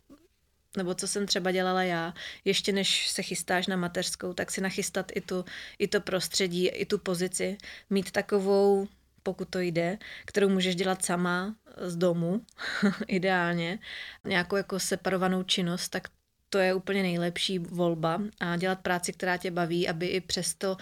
nebo 0.78 0.94
co 0.94 1.08
jsem 1.08 1.26
třeba 1.26 1.52
dělala 1.52 1.84
já, 1.84 2.14
ještě 2.46 2.72
než 2.72 3.10
se 3.10 3.22
chystáš 3.22 3.68
na 3.68 3.76
mateřskou, 3.76 4.34
tak 4.34 4.52
si 4.52 4.62
nachystat 4.62 5.12
i, 5.16 5.22
tu, 5.22 5.46
i 5.80 5.88
to 5.88 6.02
prostředí, 6.02 6.68
i 6.68 6.86
tu 6.86 6.98
pozici, 6.98 7.58
mít 7.90 8.12
takovou, 8.12 8.88
pokud 9.24 9.50
to 9.50 9.60
jde, 9.60 9.98
kterou 10.26 10.50
můžeš 10.50 10.76
dělat 10.76 11.06
sama 11.06 11.56
z 11.78 11.96
domu, 11.96 12.42
ideálně, 13.08 13.80
nějakou 14.24 14.56
jako 14.56 14.80
separovanou 14.80 15.44
činnost, 15.44 15.90
tak 15.90 16.08
to 16.50 16.58
je 16.58 16.74
úplně 16.74 17.02
nejlepší 17.02 17.60
volba. 17.60 18.22
A 18.40 18.58
dělat 18.58 18.80
práci, 18.80 19.14
která 19.14 19.38
tě 19.38 19.52
baví, 19.52 19.88
aby 19.88 20.08
i 20.08 20.22
přesto 20.22 20.78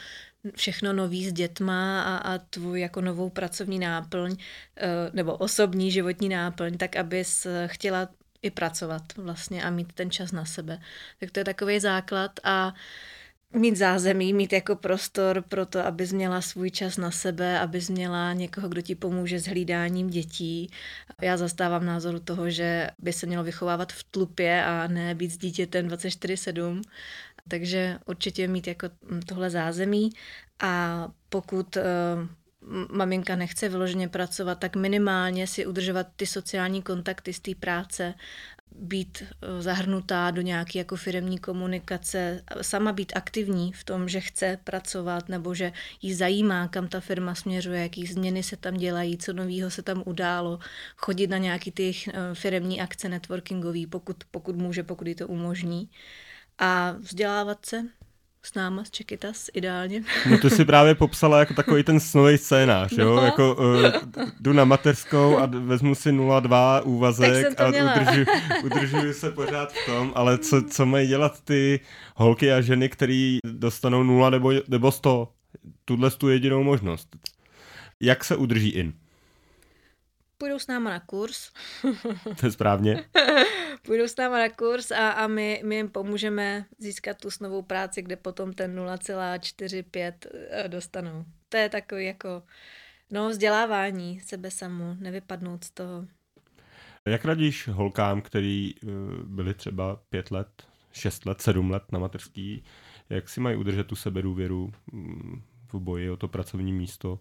všechno 0.55 0.93
nový 0.93 1.29
s 1.29 1.33
dětma 1.33 2.03
a, 2.03 2.17
a 2.17 2.37
tvůj 2.37 2.81
jako 2.81 3.01
novou 3.01 3.29
pracovní 3.29 3.79
náplň 3.79 4.35
eh, 4.77 4.87
nebo 5.13 5.37
osobní 5.37 5.91
životní 5.91 6.29
náplň, 6.29 6.77
tak 6.77 6.95
abys 6.95 7.47
chtěla 7.65 8.09
i 8.41 8.51
pracovat 8.51 9.01
vlastně 9.17 9.63
a 9.63 9.69
mít 9.69 9.93
ten 9.93 10.11
čas 10.11 10.31
na 10.31 10.45
sebe. 10.45 10.79
Tak 11.19 11.31
to 11.31 11.39
je 11.39 11.43
takový 11.43 11.79
základ 11.79 12.31
a 12.43 12.73
mít 13.53 13.75
zázemí, 13.75 14.33
mít 14.33 14.53
jako 14.53 14.75
prostor 14.75 15.43
pro 15.49 15.65
to, 15.65 15.85
abys 15.85 16.13
měla 16.13 16.41
svůj 16.41 16.71
čas 16.71 16.97
na 16.97 17.11
sebe, 17.11 17.59
abys 17.59 17.89
měla 17.89 18.33
někoho, 18.33 18.69
kdo 18.69 18.81
ti 18.81 18.95
pomůže 18.95 19.39
s 19.39 19.45
hlídáním 19.45 20.09
dětí. 20.09 20.69
Já 21.21 21.37
zastávám 21.37 21.85
názoru 21.85 22.19
toho, 22.19 22.49
že 22.49 22.89
by 22.99 23.13
se 23.13 23.25
mělo 23.25 23.43
vychovávat 23.43 23.93
v 23.93 24.03
tlupě 24.03 24.65
a 24.65 24.87
ne 24.87 25.15
být 25.15 25.29
s 25.29 25.37
dítětem 25.37 25.87
24-7. 25.87 26.81
Takže 27.47 27.99
určitě 28.05 28.47
mít 28.47 28.67
jako 28.67 28.89
tohle 29.25 29.49
zázemí 29.49 30.09
a 30.59 31.07
pokud 31.29 31.75
uh, 31.75 31.83
maminka 32.91 33.35
nechce 33.35 33.69
vyloženě 33.69 34.07
pracovat, 34.07 34.59
tak 34.59 34.75
minimálně 34.75 35.47
si 35.47 35.65
udržovat 35.65 36.07
ty 36.15 36.25
sociální 36.25 36.81
kontakty 36.81 37.33
z 37.33 37.39
té 37.39 37.55
práce, 37.55 38.13
být 38.75 39.23
eh, 39.23 39.61
zahrnutá 39.61 40.31
do 40.31 40.41
nějaké 40.41 40.79
jako 40.79 40.95
firemní 40.95 41.37
komunikace, 41.39 42.43
sama 42.61 42.91
být 42.91 43.11
aktivní 43.15 43.73
v 43.73 43.83
tom, 43.83 44.09
že 44.09 44.19
chce 44.19 44.59
pracovat 44.63 45.29
nebo 45.29 45.55
že 45.55 45.71
jí 46.01 46.13
zajímá, 46.13 46.67
kam 46.67 46.87
ta 46.87 46.99
firma 46.99 47.35
směřuje, 47.35 47.81
jaký 47.81 48.05
změny 48.05 48.43
se 48.43 48.57
tam 48.57 48.73
dělají, 48.73 49.17
co 49.17 49.33
nového 49.33 49.71
se 49.71 49.81
tam 49.81 50.03
událo, 50.05 50.59
chodit 50.97 51.27
na 51.27 51.37
nějaký 51.37 51.71
ty 51.71 51.91
eh, 52.07 52.13
firemní 52.33 52.81
akce 52.81 53.09
networkingový, 53.09 53.87
pokud, 53.87 54.23
pokud 54.31 54.55
může, 54.55 54.83
pokud 54.83 55.07
jí 55.07 55.15
to 55.15 55.27
umožní. 55.27 55.89
A 56.59 56.91
vzdělávat 56.91 57.65
se, 57.65 57.83
s 58.43 58.53
náma, 58.53 58.83
z 58.83 58.91
Čekytas, 58.91 59.49
ideálně. 59.53 60.03
No 60.29 60.37
to 60.37 60.49
si 60.49 60.65
právě 60.65 60.95
popsala 60.95 61.39
jako 61.39 61.53
takový 61.53 61.83
ten 61.83 61.99
snový 61.99 62.37
scénář, 62.37 62.91
no. 62.97 63.03
jo? 63.03 63.15
Jako 63.17 63.55
uh, 63.55 63.83
jdu 64.39 64.53
na 64.53 64.65
mateřskou 64.65 65.37
a 65.37 65.45
vezmu 65.45 65.95
si 65.95 66.11
0,2 66.11 66.81
úvazek 66.85 67.61
a 67.61 67.67
udržu, 67.67 68.31
udržuju 68.63 69.13
se 69.13 69.31
pořád 69.31 69.73
v 69.73 69.85
tom, 69.85 70.11
ale 70.15 70.37
co, 70.37 70.61
co 70.61 70.85
mají 70.85 71.07
dělat 71.07 71.41
ty 71.43 71.79
holky 72.15 72.51
a 72.51 72.61
ženy, 72.61 72.89
které 72.89 73.37
dostanou 73.45 74.03
0 74.03 74.29
nebo, 74.29 74.51
nebo 74.67 74.91
100? 74.91 75.29
Tuhle 75.85 76.11
tu 76.11 76.29
jedinou 76.29 76.63
možnost. 76.63 77.15
Jak 77.99 78.23
se 78.23 78.35
udrží 78.35 78.69
in? 78.69 78.93
Půjdou 80.41 80.59
s 80.59 80.67
náma 80.67 80.89
na 80.89 80.99
kurz. 80.99 81.51
to 82.39 82.45
je 82.45 82.51
správně. 82.51 83.05
Půjdou 83.85 84.07
s 84.07 84.17
náma 84.17 84.39
na 84.39 84.49
kurz 84.49 84.91
a, 84.91 85.09
a 85.09 85.27
my, 85.27 85.61
my 85.65 85.75
jim 85.75 85.89
pomůžeme 85.89 86.65
získat 86.77 87.17
tu 87.17 87.29
novou 87.41 87.61
práci, 87.61 88.01
kde 88.01 88.15
potom 88.15 88.53
ten 88.53 88.79
0,45 88.79 90.13
eh, 90.49 90.67
dostanou. 90.67 91.25
To 91.49 91.57
je 91.57 91.69
takový 91.69 92.05
jako 92.05 92.43
no, 93.11 93.29
vzdělávání 93.29 94.19
sebe 94.19 94.51
samu, 94.51 94.95
nevypadnout 94.99 95.63
z 95.63 95.71
toho. 95.71 96.07
Jak 97.05 97.25
radíš 97.25 97.67
holkám, 97.67 98.21
který 98.21 98.73
eh, 98.75 98.87
byli 99.23 99.53
třeba 99.53 100.01
pět 100.09 100.31
let, 100.31 100.63
šest 100.91 101.25
let, 101.25 101.41
sedm 101.41 101.71
let 101.71 101.83
na 101.91 101.99
mateřský, 101.99 102.63
jak 103.09 103.29
si 103.29 103.39
mají 103.39 103.57
udržet 103.57 103.87
tu 103.87 103.95
sebedůvěru 103.95 104.71
mm, 104.91 105.41
v 105.73 105.79
boji 105.79 106.09
o 106.09 106.17
to 106.17 106.27
pracovní 106.27 106.73
místo? 106.73 107.19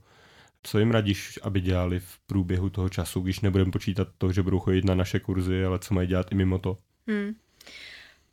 Co 0.63 0.79
jim 0.79 0.91
radíš, 0.91 1.39
aby 1.43 1.61
dělali 1.61 2.01
v 2.01 2.19
průběhu 2.27 2.71
toho 2.71 2.89
času, 2.89 3.21
když 3.21 3.41
nebudeme 3.41 3.71
počítat 3.71 4.09
to, 4.19 4.33
že 4.33 4.43
budou 4.43 4.59
chodit 4.59 4.85
na 4.85 4.95
naše 4.95 5.21
kurzy, 5.21 5.65
ale 5.65 5.79
co 5.79 5.95
mají 5.95 6.09
dělat 6.09 6.33
i 6.33 6.35
mimo 6.35 6.59
to? 6.59 6.79
Hmm. 7.07 7.35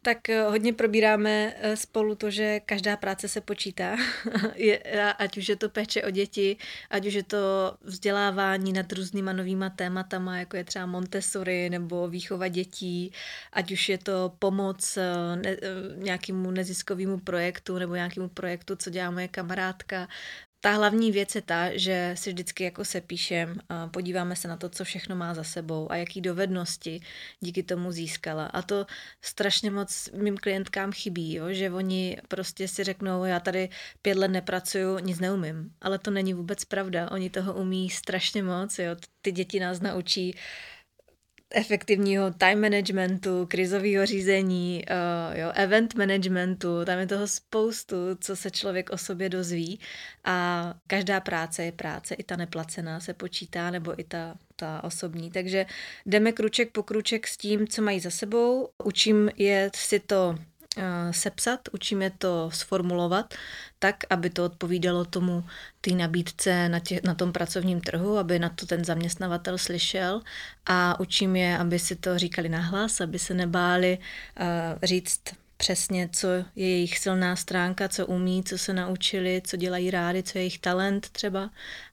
Tak 0.05 0.29
eh, 0.29 0.43
hodně 0.43 0.73
probíráme 0.73 1.53
eh, 1.57 1.77
spolu 1.77 2.15
to, 2.15 2.31
že 2.31 2.59
každá 2.59 2.97
práce 2.97 3.27
se 3.27 3.41
počítá, 3.41 3.95
ať 5.17 5.37
už 5.37 5.49
je 5.49 5.55
to 5.55 5.69
péče 5.69 6.03
o 6.03 6.09
děti, 6.09 6.57
ať 6.89 7.05
už 7.05 7.13
je 7.13 7.23
to 7.23 7.37
vzdělávání 7.81 8.73
nad 8.73 8.91
různýma 8.91 9.33
novýma 9.33 9.69
tématama, 9.69 10.37
jako 10.37 10.57
je 10.57 10.63
třeba 10.63 10.85
Montessori 10.85 11.69
nebo 11.69 12.07
výchova 12.07 12.47
dětí, 12.47 13.11
ať 13.53 13.71
už 13.71 13.89
je 13.89 13.97
to 13.97 14.33
pomoc 14.39 14.97
eh, 14.97 15.35
ne, 15.35 15.57
nějakému 15.95 16.51
neziskovému 16.51 17.19
projektu 17.19 17.77
nebo 17.77 17.95
nějakému 17.95 18.29
projektu, 18.29 18.75
co 18.75 18.89
dělá 18.89 19.11
moje 19.11 19.27
kamarádka, 19.27 20.07
ta 20.65 20.71
hlavní 20.71 21.11
věc 21.11 21.35
je 21.35 21.41
ta, 21.41 21.77
že 21.77 22.11
si 22.17 22.29
vždycky 22.29 22.63
jako 22.63 22.85
se 22.85 23.01
píšem, 23.01 23.59
podíváme 23.91 24.35
se 24.35 24.47
na 24.47 24.57
to, 24.57 24.69
co 24.69 24.83
všechno 24.83 25.15
má 25.15 25.33
za 25.33 25.43
sebou 25.43 25.91
a 25.91 25.95
jaký 25.95 26.21
dovednosti 26.21 26.99
díky 27.39 27.63
tomu 27.63 27.91
získala. 27.91 28.45
A 28.45 28.61
to 28.61 28.85
strašně 29.21 29.71
moc 29.71 30.09
mým 30.13 30.37
klientkám 30.37 30.91
chybí, 30.91 31.33
jo? 31.33 31.45
že 31.49 31.71
oni 31.71 32.17
prostě 32.27 32.67
si 32.67 32.83
řeknou, 32.83 33.23
já 33.23 33.39
tady 33.39 33.69
pět 34.01 34.17
let 34.17 34.27
nepracuju, 34.27 34.99
nic 34.99 35.19
neumím. 35.19 35.71
Ale 35.81 35.99
to 35.99 36.11
není 36.11 36.33
vůbec 36.33 36.65
pravda. 36.65 37.11
Oni 37.11 37.29
toho 37.29 37.53
umí 37.53 37.89
strašně 37.89 38.43
moc. 38.43 38.79
Jo? 38.79 38.95
Ty 39.21 39.31
děti 39.31 39.59
nás 39.59 39.79
naučí 39.79 40.33
uh, 40.33 40.39
efektivního 41.49 42.31
time 42.31 42.61
managementu, 42.61 43.45
krizového 43.45 44.05
řízení, 44.05 44.83
uh, 44.89 45.39
jo, 45.39 45.51
event 45.53 45.95
managementu, 45.95 46.85
tam 46.85 46.99
je 46.99 47.07
toho 47.07 47.27
spoustu, 47.27 47.95
co 48.19 48.35
se 48.35 48.51
člověk 48.51 48.89
o 48.89 48.97
sobě 48.97 49.29
dozví 49.29 49.79
a 50.23 50.73
každá 50.87 51.19
práce 51.19 51.63
je 51.63 51.71
práce, 51.71 52.15
i 52.15 52.23
ta 52.23 52.35
neplacená 52.35 52.99
se 52.99 53.13
počítá, 53.13 53.71
nebo 53.71 53.99
i 53.99 54.03
ta, 54.03 54.35
ta 54.55 54.83
osobní. 54.83 55.31
Takže 55.31 55.65
jdeme 56.05 56.31
kruček 56.31 56.71
po 56.71 56.83
kruček 56.83 57.27
s 57.27 57.37
tím, 57.37 57.67
co 57.67 57.81
mají 57.81 57.99
za 57.99 58.09
sebou. 58.09 58.69
Učím 58.83 59.29
je 59.37 59.71
si 59.75 59.99
to 59.99 60.35
sepsat, 61.11 61.59
učíme 61.71 62.11
to 62.17 62.49
sformulovat 62.53 63.33
tak, 63.79 63.95
aby 64.09 64.29
to 64.29 64.45
odpovídalo 64.45 65.05
tomu 65.05 65.43
té 65.81 65.91
nabídce 65.91 66.69
na, 66.69 66.79
tě, 66.79 67.01
na 67.03 67.13
tom 67.13 67.31
pracovním 67.31 67.81
trhu, 67.81 68.17
aby 68.17 68.39
na 68.39 68.49
to 68.49 68.65
ten 68.65 68.85
zaměstnavatel 68.85 69.57
slyšel 69.57 70.21
a 70.65 70.99
učím 70.99 71.35
je, 71.35 71.57
aby 71.57 71.79
si 71.79 71.95
to 71.95 72.17
říkali 72.17 72.49
nahlas, 72.49 73.01
aby 73.01 73.19
se 73.19 73.33
nebáli 73.33 73.97
uh, 73.97 74.45
říct 74.83 75.21
přesně, 75.57 76.09
co 76.11 76.27
je 76.27 76.45
jejich 76.55 76.97
silná 76.97 77.35
stránka, 77.35 77.87
co 77.89 78.05
umí, 78.07 78.43
co 78.43 78.57
se 78.57 78.73
naučili, 78.73 79.41
co 79.45 79.57
dělají 79.57 79.91
rádi, 79.91 80.23
co 80.23 80.37
je 80.37 80.41
jejich 80.41 80.59
talent 80.59 81.09
třeba. 81.09 81.49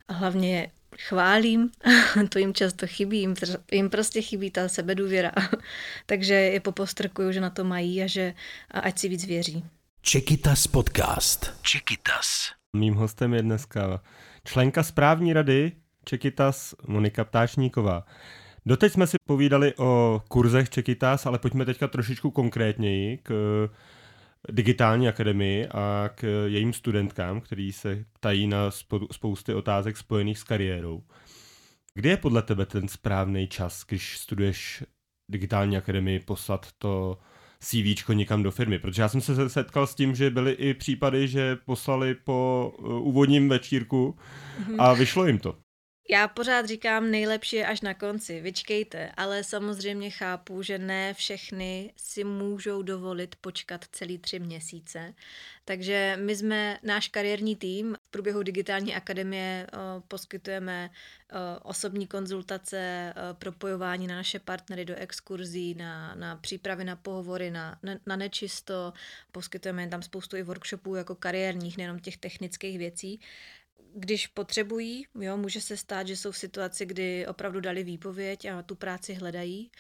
A 0.09 0.13
hlavně 0.13 0.71
chválím, 0.99 1.71
to 2.29 2.39
jim 2.39 2.55
často 2.55 2.87
chybí, 2.87 3.21
jim, 3.21 3.35
jim 3.73 3.91
prostě 3.91 4.23
chybí 4.23 4.51
ta 4.51 4.69
sebedůvěra. 4.69 5.33
Takže 6.07 6.35
je 6.35 6.61
popostrkuju, 6.61 7.33
že 7.33 7.41
na 7.41 7.51
to 7.51 7.65
mají 7.65 8.03
a 8.03 8.07
že 8.07 8.35
a 8.71 8.81
ať 8.81 8.99
si 8.99 9.09
víc 9.09 9.27
věří. 9.27 9.65
Čekitas 10.03 10.67
podcast. 10.67 11.55
Čekitas. 11.63 12.53
Mým 12.77 12.95
hostem 12.95 13.35
je 13.35 13.43
dneska 13.43 14.03
členka 14.45 14.83
správní 14.83 15.33
rady 15.33 15.73
Čekitas 16.05 16.75
Monika 16.87 17.25
Ptáčníková. 17.25 18.07
Doteď 18.67 18.93
jsme 18.93 19.07
si 19.07 19.17
povídali 19.27 19.75
o 19.77 20.23
kurzech 20.29 20.71
Čekitas, 20.71 21.27
ale 21.27 21.39
pojďme 21.39 21.65
teďka 21.65 21.89
trošičku 21.89 22.31
konkrétněji 22.31 23.19
k 23.23 23.31
digitální 24.51 25.09
akademii 25.09 25.67
a 25.67 26.11
k 26.15 26.47
jejím 26.47 26.73
studentkám, 26.73 27.41
který 27.41 27.73
se 27.73 28.05
ptají 28.13 28.47
na 28.47 28.71
spousty 29.13 29.55
otázek 29.55 29.97
spojených 29.97 30.39
s 30.39 30.45
kariérou. 30.45 31.03
Kdy 31.95 32.09
je 32.09 32.17
podle 32.17 32.43
tebe 32.43 32.67
ten 32.67 32.89
správný 32.89 33.49
čas, 33.49 33.85
když 33.89 34.19
studuješ 34.19 34.85
digitální 35.31 35.77
akademii, 35.77 36.21
poslat 36.21 36.69
to 36.79 37.19
CV 37.61 38.09
někam 38.09 38.43
do 38.43 38.51
firmy? 38.51 38.79
Protože 38.79 39.03
já 39.03 39.09
jsem 39.09 39.21
se 39.21 39.49
setkal 39.49 39.87
s 39.87 39.95
tím, 39.95 40.15
že 40.15 40.31
byly 40.31 40.53
i 40.53 40.75
případy, 40.75 41.29
že 41.29 41.57
poslali 41.57 42.15
po 42.15 42.73
uh, 42.79 43.09
úvodním 43.09 43.49
večírku 43.49 44.19
a 44.79 44.93
vyšlo 44.93 45.27
jim 45.27 45.39
to. 45.39 45.62
Já 46.09 46.29
pořád 46.29 46.67
říkám, 46.67 47.11
nejlepší 47.11 47.57
je 47.57 47.67
až 47.67 47.81
na 47.81 47.95
konci, 47.95 48.41
vyčkejte, 48.41 49.13
ale 49.17 49.45
samozřejmě 49.45 50.11
chápu, 50.11 50.63
že 50.63 50.79
ne 50.79 51.15
všechny 51.15 51.93
si 51.97 52.25
můžou 52.25 52.83
dovolit 52.83 53.37
počkat 53.37 53.85
celý 53.93 54.19
tři 54.19 54.39
měsíce. 54.39 55.15
Takže 55.65 56.19
my 56.21 56.37
jsme, 56.37 56.79
náš 56.83 57.09
kariérní 57.09 57.57
tým, 57.57 57.97
v 58.03 58.11
průběhu 58.11 58.43
digitální 58.43 58.95
akademie 58.95 59.67
o, 59.73 60.01
poskytujeme 60.09 60.91
o, 60.91 61.69
osobní 61.69 62.07
konzultace, 62.07 63.15
o, 63.17 63.35
propojování 63.35 64.07
na 64.07 64.17
naše 64.17 64.39
partnery 64.39 64.85
do 64.85 64.95
exkurzí, 64.95 65.75
na, 65.75 66.15
na 66.15 66.37
přípravy 66.37 66.85
na 66.85 66.97
pohovory, 66.97 67.51
na, 67.51 67.79
na 68.07 68.17
nečisto, 68.17 68.93
poskytujeme 69.33 69.89
tam 69.89 70.03
spoustu 70.03 70.37
i 70.37 70.43
workshopů 70.43 70.95
jako 70.95 71.15
kariérních, 71.15 71.77
nejenom 71.77 71.99
těch 71.99 72.17
technických 72.17 72.79
věcí 72.79 73.21
když 73.95 74.27
potřebují, 74.27 75.07
jo, 75.21 75.37
může 75.37 75.61
se 75.61 75.77
stát, 75.77 76.07
že 76.07 76.17
jsou 76.17 76.31
v 76.31 76.39
situaci, 76.39 76.87
kdy 76.87 77.27
opravdu 77.27 77.61
dali 77.61 77.85
výpověď 77.85 78.45
a 78.45 78.63
tu 78.63 78.75
práci 78.75 79.15
hledají, 79.15 79.71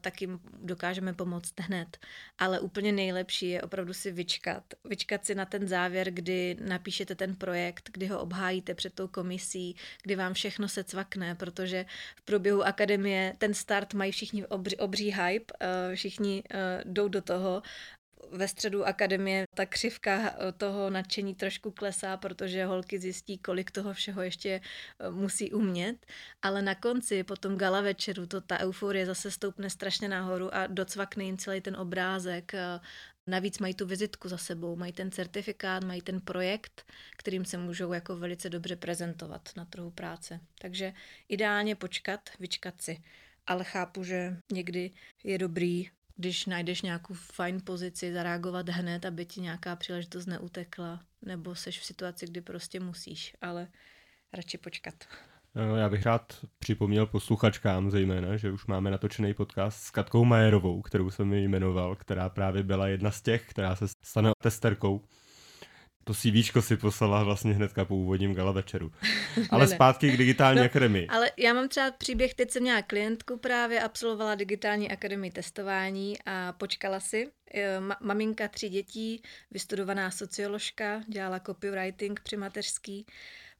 tak 0.00 0.20
jim 0.20 0.40
dokážeme 0.62 1.12
pomoct 1.12 1.52
hned. 1.60 1.98
Ale 2.38 2.60
úplně 2.60 2.92
nejlepší 2.92 3.48
je 3.48 3.62
opravdu 3.62 3.94
si 3.94 4.12
vyčkat. 4.12 4.64
Vyčkat 4.84 5.26
si 5.26 5.34
na 5.34 5.44
ten 5.44 5.68
závěr, 5.68 6.10
kdy 6.10 6.56
napíšete 6.60 7.14
ten 7.14 7.36
projekt, 7.36 7.90
kdy 7.92 8.06
ho 8.06 8.20
obhájíte 8.20 8.74
před 8.74 8.94
tou 8.94 9.08
komisí, 9.08 9.76
kdy 10.02 10.16
vám 10.16 10.34
všechno 10.34 10.68
se 10.68 10.84
cvakne, 10.84 11.34
protože 11.34 11.86
v 12.16 12.22
průběhu 12.22 12.62
akademie 12.62 13.34
ten 13.38 13.54
start 13.54 13.94
mají 13.94 14.12
všichni 14.12 14.46
obří, 14.46 14.76
obří 14.76 15.12
hype, 15.12 15.54
všichni 15.94 16.44
jdou 16.84 17.08
do 17.08 17.22
toho 17.22 17.62
ve 18.30 18.48
středu 18.48 18.86
akademie 18.86 19.44
ta 19.54 19.66
křivka 19.66 20.12
eh, 20.30 20.52
toho 20.52 20.90
nadšení 20.90 21.34
trošku 21.34 21.70
klesá, 21.70 22.16
protože 22.16 22.64
holky 22.64 22.98
zjistí, 22.98 23.38
kolik 23.38 23.70
toho 23.70 23.94
všeho 23.94 24.22
ještě 24.22 24.60
eh, 24.98 25.10
musí 25.10 25.52
umět, 25.52 26.06
ale 26.42 26.62
na 26.62 26.74
konci, 26.74 27.24
po 27.24 27.36
tom 27.36 27.56
gala 27.56 27.80
večeru, 27.80 28.26
to 28.26 28.40
ta 28.40 28.58
euforie 28.58 29.06
zase 29.06 29.30
stoupne 29.30 29.70
strašně 29.70 30.08
nahoru 30.08 30.54
a 30.54 30.66
docvakne 30.66 31.24
jim 31.24 31.38
celý 31.38 31.60
ten 31.60 31.76
obrázek. 31.76 32.54
Eh, 32.54 32.80
navíc 33.26 33.58
mají 33.58 33.74
tu 33.74 33.86
vizitku 33.86 34.28
za 34.28 34.38
sebou, 34.38 34.76
mají 34.76 34.92
ten 34.92 35.10
certifikát, 35.10 35.84
mají 35.84 36.02
ten 36.02 36.20
projekt, 36.20 36.92
kterým 37.16 37.44
se 37.44 37.58
můžou 37.58 37.92
jako 37.92 38.16
velice 38.16 38.50
dobře 38.50 38.76
prezentovat 38.76 39.48
na 39.56 39.64
trhu 39.64 39.90
práce. 39.90 40.40
Takže 40.58 40.92
ideálně 41.28 41.74
počkat, 41.74 42.20
vyčkat 42.38 42.82
si 42.82 43.02
ale 43.46 43.64
chápu, 43.64 44.04
že 44.04 44.36
někdy 44.52 44.90
je 45.24 45.38
dobrý 45.38 45.90
když 46.16 46.46
najdeš 46.46 46.82
nějakou 46.82 47.14
fajn 47.14 47.60
pozici, 47.64 48.12
zareagovat 48.12 48.68
hned, 48.68 49.04
aby 49.04 49.26
ti 49.26 49.40
nějaká 49.40 49.76
příležitost 49.76 50.26
neutekla, 50.26 51.00
nebo 51.22 51.54
seš 51.54 51.80
v 51.80 51.84
situaci, 51.84 52.26
kdy 52.26 52.40
prostě 52.40 52.80
musíš, 52.80 53.36
ale 53.40 53.68
radši 54.32 54.58
počkat. 54.58 54.94
No, 55.54 55.76
já 55.76 55.88
bych 55.88 56.06
rád 56.06 56.44
připomněl 56.58 57.06
posluchačkám 57.06 57.90
zejména, 57.90 58.36
že 58.36 58.52
už 58.52 58.66
máme 58.66 58.90
natočený 58.90 59.34
podcast 59.34 59.82
s 59.82 59.90
Katkou 59.90 60.24
Majerovou, 60.24 60.82
kterou 60.82 61.10
jsem 61.10 61.28
mi 61.28 61.44
jmenoval, 61.44 61.96
která 61.96 62.28
právě 62.28 62.62
byla 62.62 62.88
jedna 62.88 63.10
z 63.10 63.22
těch, 63.22 63.50
která 63.50 63.76
se 63.76 63.84
stane 64.04 64.30
testerkou. 64.42 65.04
To 66.04 66.14
CV 66.14 66.60
si 66.60 66.76
poslala 66.76 67.24
vlastně 67.24 67.52
hnedka 67.52 67.84
po 67.84 67.96
úvodním 67.96 68.34
gala 68.34 68.52
večeru. 68.52 68.92
Ale 69.50 69.66
ne, 69.66 69.74
zpátky 69.74 70.12
k 70.12 70.16
digitální 70.16 70.58
no, 70.58 70.64
akademii. 70.64 71.06
Ale 71.06 71.30
já 71.36 71.54
mám 71.54 71.68
třeba 71.68 71.90
příběh, 71.90 72.34
teď 72.34 72.50
jsem 72.50 72.62
měla 72.62 72.82
klientku 72.82 73.36
právě, 73.36 73.82
absolvovala 73.82 74.34
digitální 74.34 74.90
akademii 74.90 75.30
testování 75.30 76.16
a 76.26 76.52
počkala 76.52 77.00
si. 77.00 77.28
E, 77.54 77.80
ma- 77.80 77.96
maminka 78.00 78.48
tři 78.48 78.68
dětí, 78.68 79.22
vystudovaná 79.50 80.10
socioložka, 80.10 81.00
dělala 81.08 81.40
copywriting 81.40 82.20
při 82.20 82.36
mateřský 82.36 83.06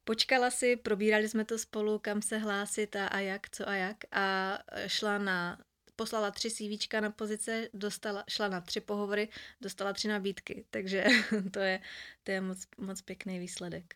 Počkala 0.05 0.51
si, 0.51 0.77
probírali 0.77 1.29
jsme 1.29 1.45
to 1.45 1.59
spolu, 1.59 1.99
kam 1.99 2.23
se 2.23 2.39
hlásit 2.39 2.97
a, 2.97 3.07
a 3.07 3.19
jak, 3.19 3.51
co 3.51 3.69
a 3.69 3.75
jak 3.75 3.97
a 4.13 4.59
šla 4.87 5.19
na 5.19 5.59
poslala 5.97 6.31
tři 6.31 6.51
CVčka 6.51 7.01
na 7.01 7.11
pozice, 7.11 7.69
dostala, 7.75 8.25
šla 8.29 8.49
na 8.49 8.61
tři 8.61 8.81
pohovory, 8.81 9.29
dostala 9.61 9.93
tři 9.93 10.09
nabídky, 10.09 10.65
takže 10.71 11.05
to 11.51 11.61
je, 11.61 11.81
to 12.25 12.31
je 12.31 12.41
moc, 12.41 12.67
moc 12.79 13.03
pěkný 13.03 13.39
výsledek. 13.39 13.95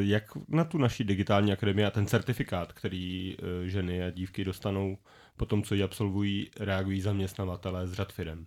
Jak 0.00 0.24
na 0.48 0.64
tu 0.64 0.78
naší 0.78 1.04
digitální 1.04 1.52
akademii 1.52 1.84
a 1.86 1.90
ten 1.90 2.06
certifikát, 2.06 2.72
který 2.72 3.36
e, 3.36 3.68
ženy 3.68 4.02
a 4.02 4.10
dívky 4.10 4.44
dostanou 4.44 4.98
po 5.36 5.46
tom, 5.46 5.62
co 5.62 5.74
ji 5.74 5.82
absolvují, 5.82 6.50
reagují 6.60 7.00
zaměstnavatelé 7.00 7.88
z 7.88 7.92
řad 7.92 8.12
firem? 8.12 8.46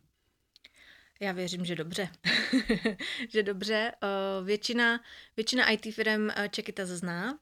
Já 1.19 1.31
věřím, 1.31 1.65
že 1.65 1.75
dobře. 1.75 2.09
že 3.29 3.43
dobře. 3.43 3.91
Většina, 4.43 4.99
většina 5.37 5.69
IT 5.69 5.95
firm 5.95 6.29
e, 6.29 6.49
Čekita 6.49 6.85
zná. 6.85 7.39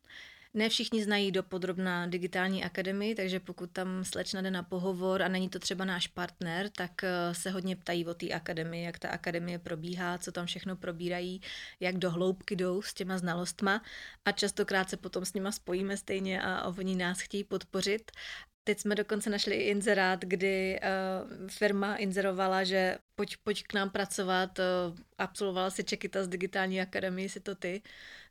Ne 0.55 0.69
všichni 0.69 1.03
znají 1.03 1.31
do 1.31 1.43
podrobná 1.43 2.07
digitální 2.07 2.63
akademii, 2.63 3.15
takže 3.15 3.39
pokud 3.39 3.71
tam 3.71 4.05
slečna 4.05 4.41
jde 4.41 4.51
na 4.51 4.63
pohovor 4.63 5.21
a 5.21 5.27
není 5.27 5.49
to 5.49 5.59
třeba 5.59 5.85
náš 5.85 6.07
partner, 6.07 6.69
tak 6.69 7.03
e, 7.03 7.33
se 7.35 7.49
hodně 7.49 7.75
ptají 7.75 8.05
o 8.05 8.13
té 8.13 8.29
akademii, 8.29 8.83
jak 8.83 8.99
ta 8.99 9.09
akademie 9.09 9.59
probíhá, 9.59 10.17
co 10.17 10.31
tam 10.31 10.45
všechno 10.45 10.75
probírají, 10.75 11.41
jak 11.79 11.97
do 11.97 12.11
hloubky 12.11 12.55
jdou 12.55 12.81
s 12.81 12.93
těma 12.93 13.17
znalostma. 13.17 13.81
A 14.25 14.31
častokrát 14.31 14.89
se 14.89 14.97
potom 14.97 15.25
s 15.25 15.33
nima 15.33 15.51
spojíme 15.51 15.97
stejně 15.97 16.41
a 16.41 16.67
oni 16.67 16.95
nás 16.95 17.19
chtějí 17.19 17.43
podpořit 17.43 18.11
Teď 18.65 18.79
jsme 18.79 18.95
dokonce 18.95 19.29
našli 19.29 19.55
i 19.55 19.69
inzerát, 19.69 20.21
kdy 20.21 20.79
uh, 20.79 21.49
firma 21.49 21.95
inzerovala, 21.95 22.63
že 22.63 22.97
pojď, 23.15 23.37
pojď 23.43 23.63
k 23.63 23.73
nám 23.73 23.89
pracovat, 23.89 24.59
uh, 24.59 24.65
absolvovala 25.17 25.69
si 25.69 25.83
Čekita 25.83 26.23
z 26.23 26.27
digitální 26.27 26.81
akademie, 26.81 27.29
si 27.29 27.39
to 27.39 27.55
ty, 27.55 27.81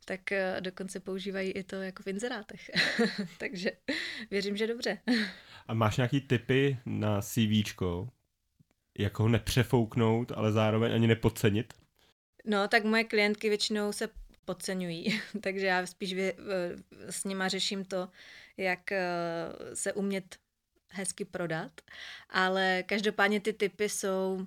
tak 0.05 0.21
uh, 0.33 0.61
dokonce 0.61 1.01
používají 1.01 1.51
i 1.51 1.63
to 1.63 1.77
jako 1.77 2.03
v 2.03 2.07
inzerátech. 2.07 2.71
Takže 3.39 3.71
věřím, 4.31 4.57
že 4.57 4.67
dobře. 4.67 4.99
A 5.67 5.75
máš 5.75 5.97
nějaký 5.97 6.21
tipy 6.21 6.79
na 6.87 7.23
CVčko, 7.23 8.09
jak 8.99 9.19
ho 9.19 9.29
nepřefouknout, 9.29 10.33
ale 10.33 10.53
zároveň 10.53 10.93
ani 10.95 11.07
nepodcenit? 11.07 11.75
No, 12.45 12.69
tak 12.69 12.85
moje 12.85 13.05
klientky 13.05 13.49
většinou 13.49 13.93
se 13.93 14.09
podceňují, 14.45 15.21
takže 15.41 15.67
já 15.67 15.87
spíš 15.87 16.15
vě, 16.15 16.35
s 17.11 17.25
nima 17.25 17.49
řeším 17.49 17.85
to, 17.85 18.09
jak 18.57 18.93
eh, 18.93 19.07
se 19.75 19.93
umět 19.93 20.37
hezky 20.89 21.25
prodat, 21.25 21.73
ale 22.31 22.83
každopádně 22.83 23.41
ty 23.41 23.53
typy 23.53 23.89
jsou 23.89 24.47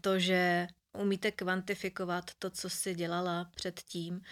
to, 0.00 0.18
že 0.18 0.66
umíte 0.98 1.30
kvantifikovat 1.30 2.30
to, 2.38 2.50
co 2.50 2.70
si 2.70 2.94
dělala 2.94 3.50
předtím. 3.54 4.22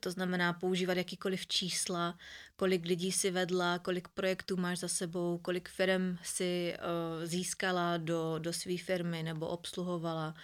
To 0.00 0.10
znamená 0.10 0.52
používat 0.52 0.96
jakýkoliv 0.96 1.46
čísla, 1.46 2.18
kolik 2.56 2.84
lidí 2.84 3.12
si 3.12 3.30
vedla, 3.30 3.78
kolik 3.78 4.08
projektů 4.08 4.56
máš 4.56 4.78
za 4.78 4.88
sebou, 4.88 5.38
kolik 5.38 5.68
firm 5.68 6.18
si 6.22 6.74
uh, 6.78 7.24
získala 7.26 7.96
do, 7.96 8.38
do 8.38 8.52
své 8.52 8.78
firmy 8.78 9.22
nebo 9.22 9.46
obsluhovala. 9.46 10.34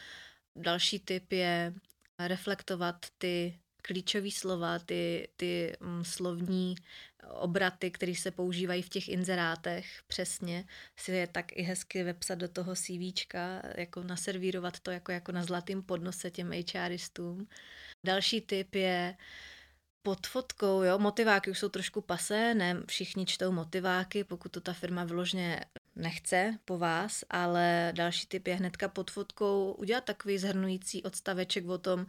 Další 0.57 0.99
typ 0.99 1.33
je 1.33 1.75
reflektovat 2.19 3.07
ty 3.19 3.59
klíčové 3.83 4.31
slova, 4.31 4.79
ty, 4.79 5.29
ty 5.37 5.77
mm, 5.81 6.05
slovní 6.05 6.75
obraty, 7.29 7.91
které 7.91 8.15
se 8.15 8.31
používají 8.31 8.83
v 8.83 8.89
těch 8.89 9.09
inzerátech, 9.09 10.03
přesně, 10.07 10.65
si 10.97 11.13
je 11.13 11.27
tak 11.27 11.53
i 11.53 11.63
hezky 11.63 12.03
vepsat 12.03 12.39
do 12.39 12.49
toho 12.49 12.75
CVčka, 12.75 13.63
jako 13.77 14.03
naservírovat 14.03 14.81
to 14.81 14.91
jako, 14.91 15.13
jako 15.13 15.33
na 15.33 15.45
zlatým 15.45 15.83
podnose 15.83 16.31
těm 16.31 16.53
HRistům. 16.75 17.49
Další 18.07 18.41
tip 18.41 18.75
je 18.75 19.17
pod 20.03 20.27
fotkou, 20.27 20.83
jo, 20.83 20.99
motiváky 20.99 21.51
už 21.51 21.59
jsou 21.59 21.69
trošku 21.69 22.01
pasé, 22.01 22.55
ne 22.55 22.83
všichni 22.89 23.27
čtou 23.27 23.53
motiváky, 23.53 24.25
pokud 24.25 24.53
to 24.53 24.61
ta 24.61 24.73
firma 24.73 25.05
vyložně 25.05 25.61
nechce 25.97 26.59
po 26.65 26.79
vás, 26.79 27.25
ale 27.31 27.93
další 27.97 28.27
tip 28.27 28.47
je 28.49 28.55
hnedka 28.55 28.89
pod 28.89 29.11
fotkou 29.11 29.73
udělat 29.73 30.05
takový 30.05 30.39
zhrnující 30.39 31.03
odstaveček 31.03 31.69
o 31.69 31.79
tom, 31.79 32.07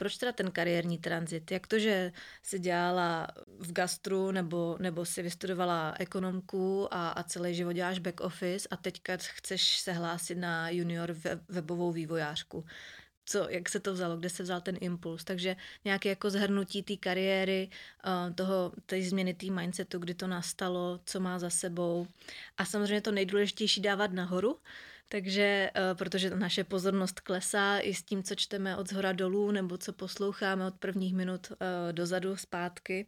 proč 0.00 0.16
teda 0.16 0.32
ten 0.32 0.50
kariérní 0.50 0.98
tranzit? 0.98 1.50
Jak 1.50 1.66
to, 1.66 1.78
že 1.78 2.12
si 2.42 2.58
dělala 2.58 3.28
v 3.58 3.72
gastru 3.72 4.30
nebo, 4.30 4.76
nebo 4.80 5.04
si 5.04 5.22
vystudovala 5.22 5.94
ekonomku 5.98 6.88
a, 6.90 7.08
a 7.08 7.22
celý 7.22 7.54
život 7.54 7.72
děláš 7.72 7.98
back 7.98 8.20
office 8.20 8.68
a 8.70 8.76
teďka 8.76 9.12
chceš 9.20 9.78
se 9.78 9.92
hlásit 9.92 10.38
na 10.38 10.70
junior 10.70 11.16
webovou 11.48 11.92
vývojářku? 11.92 12.64
co, 13.24 13.48
jak 13.48 13.68
se 13.68 13.80
to 13.80 13.92
vzalo, 13.92 14.16
kde 14.16 14.28
se 14.28 14.42
vzal 14.42 14.60
ten 14.60 14.76
impuls. 14.80 15.24
Takže 15.24 15.56
nějaké 15.84 16.08
jako 16.08 16.30
zhrnutí 16.30 16.82
té 16.82 16.96
kariéry, 16.96 17.70
eh, 17.70 18.34
toho, 18.34 18.72
té 18.86 19.02
změny 19.02 19.34
té 19.34 19.46
mindsetu, 19.46 19.98
kdy 19.98 20.14
to 20.14 20.26
nastalo, 20.26 21.00
co 21.04 21.20
má 21.20 21.38
za 21.38 21.50
sebou. 21.50 22.06
A 22.56 22.64
samozřejmě 22.64 23.00
to 23.00 23.12
nejdůležitější 23.12 23.80
dávat 23.80 24.12
nahoru, 24.12 24.58
takže, 25.12 25.70
uh, 25.76 25.98
protože 25.98 26.30
naše 26.30 26.64
pozornost 26.64 27.20
klesá 27.20 27.78
i 27.78 27.94
s 27.94 28.02
tím, 28.02 28.22
co 28.22 28.34
čteme 28.34 28.76
od 28.76 28.88
zhora 28.88 29.12
dolů, 29.12 29.50
nebo 29.50 29.78
co 29.78 29.92
posloucháme 29.92 30.66
od 30.66 30.74
prvních 30.74 31.14
minut 31.14 31.50
uh, 31.50 31.56
dozadu, 31.92 32.36
zpátky, 32.36 33.06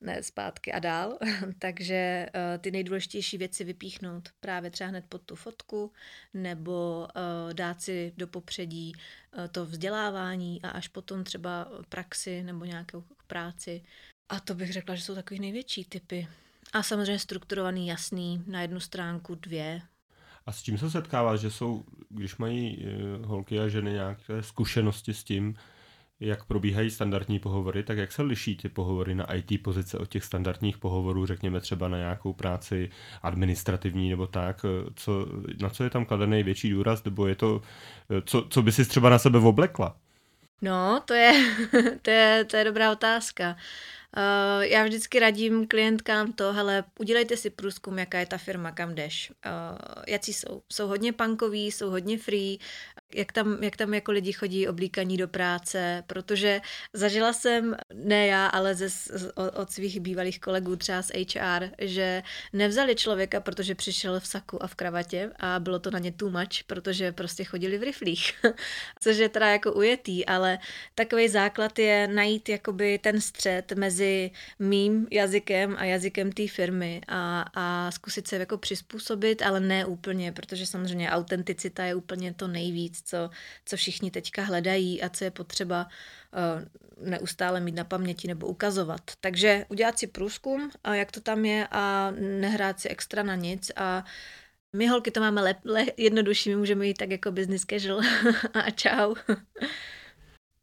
ne 0.00 0.22
zpátky 0.22 0.72
a 0.72 0.78
dál. 0.78 1.18
Takže 1.58 2.26
uh, 2.34 2.58
ty 2.58 2.70
nejdůležitější 2.70 3.38
věci 3.38 3.64
vypíchnout 3.64 4.28
právě 4.40 4.70
třeba 4.70 4.90
hned 4.90 5.04
pod 5.08 5.22
tu 5.22 5.36
fotku, 5.36 5.92
nebo 6.34 7.08
dát 7.52 7.82
si 7.82 8.12
do 8.16 8.26
popředí 8.26 8.92
to 9.52 9.66
vzdělávání 9.66 10.62
a 10.62 10.68
až 10.68 10.88
potom 10.88 11.24
třeba 11.24 11.68
praxi 11.88 12.42
nebo 12.42 12.64
nějakou 12.64 13.04
práci. 13.26 13.82
A 14.28 14.40
to 14.40 14.54
bych 14.54 14.72
řekla, 14.72 14.94
že 14.94 15.02
jsou 15.02 15.14
takový 15.14 15.40
největší 15.40 15.84
typy. 15.84 16.28
A 16.72 16.82
samozřejmě 16.82 17.18
strukturovaný, 17.18 17.86
jasný, 17.86 18.44
na 18.46 18.62
jednu 18.62 18.80
stránku 18.80 19.34
dvě, 19.34 19.82
a 20.46 20.52
s 20.52 20.62
čím 20.62 20.78
se 20.78 20.90
setkává, 20.90 21.36
že 21.36 21.50
jsou, 21.50 21.84
když 22.08 22.36
mají 22.36 22.86
eh, 22.86 23.26
holky 23.26 23.60
a 23.60 23.68
ženy 23.68 23.92
nějaké 23.92 24.42
zkušenosti 24.42 25.14
s 25.14 25.24
tím, 25.24 25.54
jak 26.20 26.44
probíhají 26.44 26.90
standardní 26.90 27.38
pohovory, 27.38 27.82
tak 27.82 27.98
jak 27.98 28.12
se 28.12 28.22
liší 28.22 28.56
ty 28.56 28.68
pohovory 28.68 29.14
na 29.14 29.34
IT 29.34 29.62
pozice 29.62 29.98
od 29.98 30.08
těch 30.08 30.24
standardních 30.24 30.78
pohovorů, 30.78 31.26
řekněme 31.26 31.60
třeba 31.60 31.88
na 31.88 31.98
nějakou 31.98 32.32
práci 32.32 32.90
administrativní 33.22 34.10
nebo 34.10 34.26
tak, 34.26 34.64
eh, 34.64 34.90
co, 34.94 35.26
na 35.60 35.70
co 35.70 35.84
je 35.84 35.90
tam 35.90 36.04
kladený 36.04 36.42
větší 36.42 36.70
důraz, 36.70 37.04
nebo 37.04 37.26
je 37.26 37.34
to, 37.34 37.62
eh, 38.10 38.22
co, 38.26 38.46
co 38.50 38.62
by 38.62 38.72
si 38.72 38.84
třeba 38.84 39.10
na 39.10 39.18
sebe 39.18 39.38
oblekla? 39.38 39.96
No, 40.62 41.02
to 41.04 41.14
je, 41.14 41.32
to 42.02 42.10
je, 42.10 42.44
to 42.44 42.56
je 42.56 42.64
dobrá 42.64 42.92
otázka. 42.92 43.56
Uh, 44.16 44.62
já 44.62 44.84
vždycky 44.84 45.18
radím 45.18 45.66
klientkám 45.66 46.32
to, 46.32 46.52
hele, 46.52 46.84
udělejte 46.98 47.36
si 47.36 47.50
průzkum, 47.50 47.98
jaká 47.98 48.18
je 48.18 48.26
ta 48.26 48.38
firma, 48.38 48.70
kam 48.70 48.94
jdeš. 48.94 49.32
Uh, 49.46 49.78
jaký 50.08 50.32
jsou? 50.32 50.62
Jsou 50.72 50.86
hodně 50.86 51.12
punkoví, 51.12 51.72
jsou 51.72 51.90
hodně 51.90 52.18
free, 52.18 52.58
jak 53.14 53.32
tam, 53.32 53.62
jak 53.62 53.76
tam 53.76 53.94
jako 53.94 54.12
lidi 54.12 54.32
chodí 54.32 54.68
oblíkaní 54.68 55.16
do 55.16 55.28
práce, 55.28 56.04
protože 56.06 56.60
zažila 56.92 57.32
jsem, 57.32 57.76
ne 57.94 58.26
já, 58.26 58.46
ale 58.46 58.74
ze, 58.74 58.88
od 59.52 59.70
svých 59.70 60.00
bývalých 60.00 60.40
kolegů 60.40 60.76
třeba 60.76 61.02
z 61.02 61.10
HR, 61.10 61.70
že 61.78 62.22
nevzali 62.52 62.94
člověka, 62.94 63.40
protože 63.40 63.74
přišel 63.74 64.20
v 64.20 64.26
saku 64.26 64.62
a 64.62 64.66
v 64.66 64.74
kravatě 64.74 65.30
a 65.36 65.60
bylo 65.60 65.78
to 65.78 65.90
na 65.90 65.98
ně 65.98 66.12
too 66.12 66.30
much, 66.30 66.64
protože 66.66 67.12
prostě 67.12 67.44
chodili 67.44 67.78
v 67.78 67.82
riflích, 67.82 68.32
což 69.00 69.16
je 69.16 69.28
teda 69.28 69.48
jako 69.48 69.72
ujetý, 69.72 70.26
ale 70.26 70.58
takový 70.94 71.28
základ 71.28 71.78
je 71.78 72.08
najít 72.08 72.48
jakoby 72.48 72.98
ten 72.98 73.20
střed 73.20 73.72
mezi 73.72 74.30
mým 74.58 75.06
jazykem 75.10 75.76
a 75.78 75.84
jazykem 75.84 76.32
té 76.32 76.48
firmy 76.48 77.00
a, 77.08 77.44
a 77.54 77.90
zkusit 77.90 78.28
se 78.28 78.36
jako 78.36 78.58
přizpůsobit, 78.58 79.42
ale 79.42 79.60
ne 79.60 79.86
úplně, 79.86 80.32
protože 80.32 80.66
samozřejmě 80.66 81.10
autenticita 81.10 81.84
je 81.84 81.94
úplně 81.94 82.34
to 82.34 82.48
nejvíc, 82.48 82.93
co, 83.02 83.30
co 83.64 83.76
všichni 83.76 84.10
teďka 84.10 84.42
hledají 84.42 85.02
a 85.02 85.08
co 85.08 85.24
je 85.24 85.30
potřeba 85.30 85.86
uh, 85.86 87.08
neustále 87.08 87.60
mít 87.60 87.74
na 87.74 87.84
paměti 87.84 88.28
nebo 88.28 88.46
ukazovat. 88.46 89.00
Takže 89.20 89.66
udělat 89.68 89.98
si 89.98 90.06
průzkum, 90.06 90.70
jak 90.92 91.12
to 91.12 91.20
tam 91.20 91.44
je 91.44 91.68
a 91.70 92.12
nehrát 92.20 92.80
si 92.80 92.88
extra 92.88 93.22
na 93.22 93.34
nic 93.34 93.72
a 93.76 94.04
my 94.76 94.86
holky 94.86 95.10
to 95.10 95.20
máme 95.20 95.42
lep, 95.42 95.56
le, 95.64 95.86
jednodušší, 95.96 96.50
my 96.50 96.56
můžeme 96.56 96.86
jít 96.86 96.94
tak 96.94 97.10
jako 97.10 97.32
business 97.32 97.64
casual 97.70 98.00
a 98.54 98.70
čau. 98.70 99.14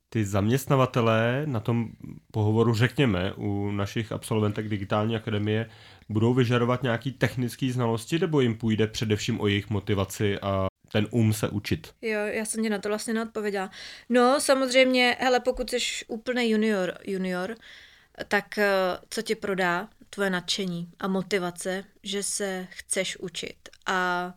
ty 0.10 0.26
zaměstnavatelé 0.26 1.44
na 1.46 1.60
tom 1.60 1.90
pohovoru, 2.32 2.74
řekněme, 2.74 3.34
u 3.34 3.72
našich 3.72 4.12
absolventek 4.12 4.70
digitální 4.70 5.16
akademie, 5.16 5.70
budou 6.10 6.34
vyžadovat 6.34 6.84
nějaký 6.84 7.12
technické 7.12 7.72
znalosti, 7.72 8.20
nebo 8.20 8.42
jim 8.42 8.56
půjde 8.56 8.88
především 8.88 9.42
o 9.42 9.48
jejich 9.48 9.70
motivaci 9.70 10.40
a 10.40 10.68
ten 10.92 11.08
um 11.12 11.34
se 11.34 11.50
učit? 11.50 11.94
Jo, 12.02 12.20
já 12.20 12.46
jsem 12.46 12.64
ti 12.64 12.70
na 12.70 12.80
to 12.80 12.90
vlastně 12.90 13.14
neodpověděla. 13.14 13.72
No, 14.10 14.40
samozřejmě, 14.40 15.18
hele, 15.20 15.40
pokud 15.40 15.70
jsi 15.70 15.78
úplný 16.08 16.50
junior, 16.50 16.98
junior, 17.06 17.56
tak 18.28 18.58
eh, 18.58 18.70
co 19.10 19.22
tě 19.22 19.36
prodá? 19.36 19.90
Tvoje 20.10 20.30
nadšení 20.30 20.90
a 21.00 21.08
motivace, 21.08 21.84
že 22.04 22.24
se 22.24 22.68
chceš 22.72 23.18
učit. 23.18 23.70
A 23.86 24.34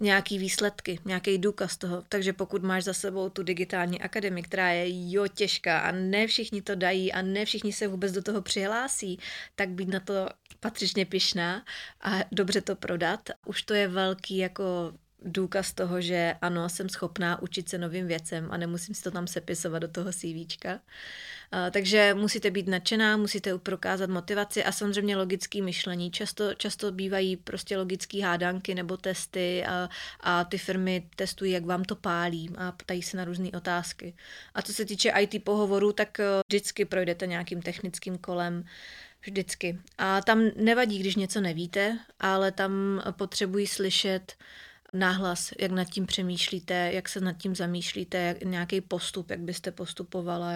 nějaký 0.00 0.38
výsledky, 0.38 0.98
nějaký 1.04 1.38
důkaz 1.38 1.76
toho. 1.76 2.02
Takže 2.08 2.32
pokud 2.32 2.62
máš 2.62 2.84
za 2.84 2.92
sebou 2.92 3.28
tu 3.28 3.42
digitální 3.42 4.00
akademii, 4.00 4.42
která 4.42 4.70
je 4.70 5.12
jo 5.12 5.28
těžká 5.28 5.78
a 5.78 5.92
ne 5.92 6.26
všichni 6.26 6.62
to 6.62 6.74
dají 6.74 7.12
a 7.12 7.22
ne 7.22 7.44
všichni 7.44 7.72
se 7.72 7.88
vůbec 7.88 8.12
do 8.12 8.22
toho 8.22 8.42
přihlásí, 8.42 9.18
tak 9.54 9.68
být 9.68 9.88
na 9.88 10.00
to 10.00 10.28
patřičně 10.60 11.06
pišná 11.06 11.64
a 12.00 12.18
dobře 12.32 12.60
to 12.60 12.76
prodat. 12.76 13.30
Už 13.46 13.62
to 13.62 13.74
je 13.74 13.88
velký 13.88 14.36
jako 14.36 14.92
důkaz 15.26 15.72
toho, 15.72 16.00
že 16.00 16.34
ano, 16.42 16.68
jsem 16.68 16.88
schopná 16.88 17.42
učit 17.42 17.68
se 17.68 17.78
novým 17.78 18.06
věcem 18.06 18.48
a 18.50 18.56
nemusím 18.56 18.94
si 18.94 19.02
to 19.02 19.10
tam 19.10 19.26
sepisovat 19.26 19.78
do 19.78 19.88
toho 19.88 20.12
CVčka. 20.12 20.80
Takže 21.70 22.14
musíte 22.14 22.50
být 22.50 22.68
nadšená, 22.68 23.16
musíte 23.16 23.58
prokázat 23.58 24.10
motivaci 24.10 24.64
a 24.64 24.72
samozřejmě 24.72 25.16
logické 25.16 25.62
myšlení. 25.62 26.10
Často, 26.10 26.54
často 26.54 26.92
bývají 26.92 27.36
prostě 27.36 27.76
logické 27.76 28.24
hádanky 28.24 28.74
nebo 28.74 28.96
testy 28.96 29.64
a, 29.66 29.88
a 30.20 30.44
ty 30.44 30.58
firmy 30.58 31.08
testují, 31.16 31.52
jak 31.52 31.64
vám 31.64 31.84
to 31.84 31.96
pálí 31.96 32.50
a 32.56 32.72
ptají 32.72 33.02
se 33.02 33.16
na 33.16 33.24
různé 33.24 33.50
otázky. 33.56 34.14
A 34.54 34.62
co 34.62 34.72
se 34.72 34.84
týče 34.84 35.12
IT 35.20 35.44
pohovoru, 35.44 35.92
tak 35.92 36.20
eh, 36.20 36.24
vždycky 36.48 36.84
projdete 36.84 37.26
nějakým 37.26 37.62
technickým 37.62 38.18
kolem. 38.18 38.64
Vždycky. 39.22 39.78
A 39.98 40.20
tam 40.20 40.42
nevadí, 40.56 40.98
když 40.98 41.16
něco 41.16 41.40
nevíte, 41.40 41.98
ale 42.20 42.52
tam 42.52 43.02
potřebují 43.16 43.66
slyšet 43.66 44.36
náhlas, 44.98 45.52
jak 45.60 45.70
nad 45.70 45.84
tím 45.84 46.06
přemýšlíte, 46.06 46.90
jak 46.92 47.08
se 47.08 47.20
nad 47.20 47.32
tím 47.32 47.56
zamýšlíte, 47.56 48.18
jak, 48.18 48.42
nějaký 48.42 48.80
postup, 48.80 49.30
jak 49.30 49.40
byste 49.40 49.70
postupovala. 49.70 50.52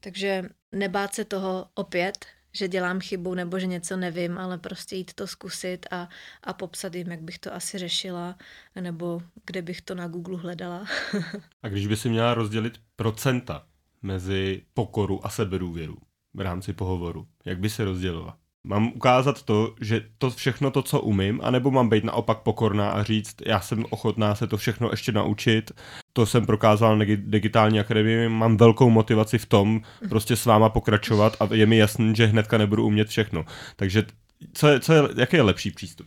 Takže 0.00 0.44
nebát 0.72 1.14
se 1.14 1.24
toho 1.24 1.66
opět, 1.74 2.26
že 2.52 2.68
dělám 2.68 3.00
chybu 3.00 3.34
nebo 3.34 3.58
že 3.58 3.66
něco 3.66 3.96
nevím, 3.96 4.38
ale 4.38 4.58
prostě 4.58 4.96
jít 4.96 5.12
to 5.12 5.26
zkusit 5.26 5.86
a, 5.90 6.08
a 6.42 6.52
popsat 6.52 6.94
jim, 6.94 7.10
jak 7.10 7.22
bych 7.22 7.38
to 7.38 7.54
asi 7.54 7.78
řešila, 7.78 8.36
nebo 8.80 9.22
kde 9.44 9.62
bych 9.62 9.82
to 9.82 9.94
na 9.94 10.08
Google 10.08 10.38
hledala. 10.38 10.86
a 11.62 11.68
když 11.68 11.86
by 11.86 11.96
si 11.96 12.08
měla 12.08 12.34
rozdělit 12.34 12.80
procenta 12.96 13.66
mezi 14.02 14.62
pokoru 14.74 15.26
a 15.26 15.30
sebedůvěru 15.30 15.96
v 16.34 16.40
rámci 16.40 16.72
pohovoru, 16.72 17.28
jak 17.44 17.58
by 17.58 17.70
se 17.70 17.84
rozdělila? 17.84 18.38
Mám 18.64 18.92
ukázat 18.94 19.42
to, 19.42 19.74
že 19.80 20.00
to 20.18 20.30
všechno 20.30 20.70
to, 20.70 20.82
co 20.82 21.00
umím, 21.00 21.40
anebo 21.42 21.70
mám 21.70 21.88
být 21.88 22.04
naopak 22.04 22.38
pokorná 22.38 22.90
a 22.90 23.02
říct, 23.02 23.36
já 23.46 23.60
jsem 23.60 23.84
ochotná 23.90 24.34
se 24.34 24.46
to 24.46 24.56
všechno 24.56 24.88
ještě 24.90 25.12
naučit. 25.12 25.70
To 26.12 26.26
jsem 26.26 26.46
prokázal 26.46 26.98
na 26.98 27.04
digitální 27.16 27.80
akademii, 27.80 28.28
mám 28.28 28.56
velkou 28.56 28.90
motivaci 28.90 29.38
v 29.38 29.46
tom 29.46 29.80
prostě 30.08 30.36
s 30.36 30.46
váma 30.46 30.68
pokračovat 30.68 31.36
a 31.40 31.48
je 31.54 31.66
mi 31.66 31.76
jasný, 31.76 32.14
že 32.16 32.26
hnedka 32.26 32.58
nebudu 32.58 32.86
umět 32.86 33.08
všechno. 33.08 33.44
Takže 33.76 34.04
co 34.52 34.68
je, 34.68 34.80
co 34.80 34.92
je, 34.92 35.02
jaký 35.16 35.36
je 35.36 35.42
lepší 35.42 35.70
přístup? 35.70 36.06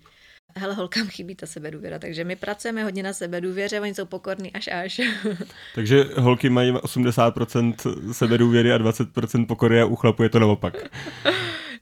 Hele, 0.55 0.73
holkám 0.73 1.07
chybí 1.07 1.35
ta 1.35 1.45
sebedůvěra, 1.45 1.99
takže 1.99 2.23
my 2.23 2.35
pracujeme 2.35 2.83
hodně 2.83 3.03
na 3.03 3.13
sebedůvěře, 3.13 3.81
oni 3.81 3.93
jsou 3.93 4.05
pokorní 4.05 4.53
až 4.53 4.67
až. 4.67 5.01
takže 5.75 6.05
holky 6.17 6.49
mají 6.49 6.71
80% 6.71 8.11
sebedůvěry 8.11 8.73
a 8.73 8.77
20% 8.77 9.45
pokory 9.45 9.81
a 9.81 9.85
u 9.85 9.95
chlapu 9.95 10.23
je 10.23 10.29
to 10.29 10.39
naopak. 10.39 10.73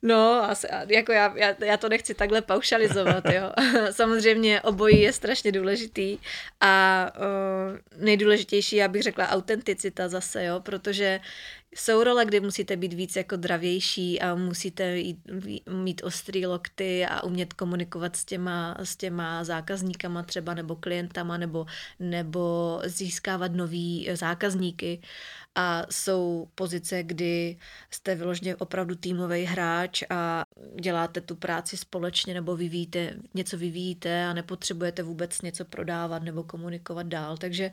No, 0.02 0.50
asi, 0.50 0.68
jako 0.88 1.12
já, 1.12 1.38
já, 1.38 1.56
já 1.66 1.78
to 1.78 1.90
nechci 1.90 2.14
takhle 2.14 2.42
paušalizovat, 2.42 3.24
jo. 3.26 3.52
Samozřejmě 3.92 4.62
obojí 4.62 5.02
je 5.02 5.14
strašně 5.14 5.52
důležitý 5.52 6.18
a 6.62 7.06
uh, 7.18 8.04
nejdůležitější, 8.04 8.76
já 8.76 8.88
bych 8.88 9.04
řekla, 9.04 9.30
autenticita 9.30 10.10
zase, 10.10 10.46
jo, 10.46 10.60
protože 10.60 11.20
jsou 11.76 12.04
role, 12.04 12.26
kdy 12.26 12.40
musíte 12.40 12.78
být 12.78 12.94
víc 12.94 13.16
jako 13.16 13.36
dravější 13.36 14.22
a 14.22 14.36
musíte 14.36 14.98
jít, 14.98 15.20
mít 15.70 16.02
ostrý 16.04 16.46
lokty 16.46 17.06
a 17.06 17.24
umět 17.24 17.54
komunikovat 17.54 18.16
s 18.16 18.26
těma, 18.26 18.76
s 18.80 18.96
těma 18.96 19.44
zákazníkama 19.44 20.24
třeba 20.24 20.54
nebo 20.54 20.76
klientama 20.76 21.38
nebo, 21.38 21.66
nebo 22.00 22.80
získávat 22.86 23.52
nový 23.52 24.10
zákazníky. 24.14 25.02
A 25.56 25.86
jsou 25.92 26.48
pozice, 26.56 27.04
kdy 27.04 27.58
jste 27.92 28.16
vyloženě 28.16 28.56
opravdu 28.56 28.96
týmový 28.96 29.44
hráč 29.44 30.04
a 30.10 30.44
děláte 30.82 31.22
tu 31.22 31.36
práci 31.36 31.78
společně 31.78 32.34
nebo 32.34 32.56
vyvíjíte, 32.56 33.16
něco 33.34 33.58
vyvíjíte 33.58 34.26
a 34.26 34.34
nepotřebujete 34.34 35.04
vůbec 35.04 35.42
něco 35.42 35.66
prodávat 35.66 36.24
nebo 36.24 36.44
komunikovat 36.44 37.08
dál. 37.08 37.38
Takže 37.38 37.72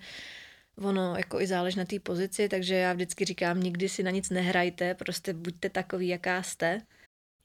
ono 0.82 1.16
jako 1.16 1.40
i 1.40 1.46
záleží 1.46 1.78
na 1.78 1.84
té 1.84 2.00
pozici, 2.00 2.48
takže 2.48 2.74
já 2.74 2.92
vždycky 2.92 3.24
říkám, 3.24 3.60
nikdy 3.60 3.88
si 3.88 4.02
na 4.02 4.10
nic 4.10 4.30
nehrajte, 4.30 4.94
prostě 4.94 5.34
buďte 5.34 5.68
takový, 5.68 6.08
jaká 6.08 6.42
jste. 6.42 6.80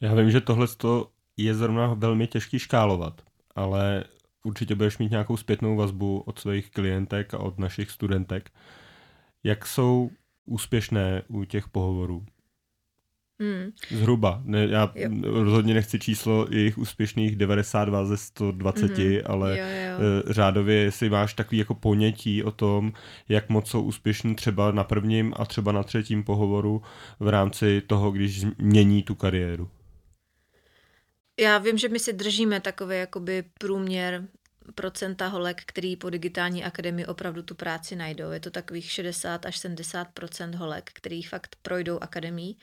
Já 0.02 0.16
vím, 0.16 0.32
že 0.32 0.42
tohle 0.42 0.68
je 1.38 1.56
zrovna 1.56 1.94
velmi 1.94 2.28
těžký 2.28 2.60
škálovat, 2.60 3.22
ale 3.56 4.04
určitě 4.44 4.76
budeš 4.76 4.98
mít 4.98 5.12
nějakou 5.12 5.38
zpětnou 5.38 5.76
vazbu 5.76 6.20
od 6.20 6.40
svých 6.40 6.72
klientek 6.72 7.34
a 7.34 7.40
od 7.40 7.60
našich 7.60 7.92
studentek. 7.92 8.52
Jak 9.44 9.66
jsou 9.66 10.12
úspěšné 10.46 11.22
u 11.28 11.44
těch 11.44 11.70
pohovorů? 11.70 12.26
Hmm. 13.42 13.72
Zhruba. 13.90 14.42
Ne, 14.46 14.68
já 14.70 14.92
jo. 14.96 15.10
rozhodně 15.24 15.74
nechci 15.74 16.00
číslo 16.00 16.48
jejich 16.52 16.78
úspěšných 16.78 17.36
92 17.36 18.06
ze 18.06 18.18
120, 18.18 18.92
mm-hmm. 18.92 19.22
ale 19.26 19.60
jo, 19.60 19.66
jo. 19.66 19.98
Eh, 20.30 20.34
řádově, 20.34 20.76
jestli 20.76 21.10
máš 21.10 21.34
takový 21.34 21.58
jako 21.58 21.74
ponětí 21.76 22.44
o 22.44 22.52
tom, 22.52 22.94
jak 23.30 23.50
moc 23.50 23.70
jsou 23.70 23.82
úspěšní 23.82 24.36
třeba 24.36 24.72
na 24.72 24.84
prvním 24.84 25.34
a 25.36 25.46
třeba 25.46 25.72
na 25.72 25.84
třetím 25.84 26.24
pohovoru 26.24 26.82
v 27.20 27.28
rámci 27.28 27.82
toho, 27.88 28.12
když 28.12 28.46
mění 28.58 29.04
tu 29.04 29.16
kariéru. 29.16 29.70
Já 31.40 31.58
vím, 31.58 31.78
že 31.78 31.90
my 31.90 32.00
si 32.00 32.14
držíme 32.14 32.62
takový 32.62 32.98
jakoby 32.98 33.44
průměr 33.60 34.28
procenta 34.76 35.28
holek, 35.28 35.62
který 35.66 35.96
po 35.96 36.10
digitální 36.10 36.64
akademii 36.64 37.06
opravdu 37.06 37.44
tu 37.44 37.56
práci 37.56 37.96
najdou. 37.96 38.32
Je 38.32 38.40
to 38.40 38.52
takových 38.52 38.92
60 38.92 39.46
až 39.46 39.58
70 39.58 40.08
holek, 40.56 40.92
který 40.94 41.24
fakt 41.24 41.56
projdou 41.62 42.00
akademii, 42.00 42.56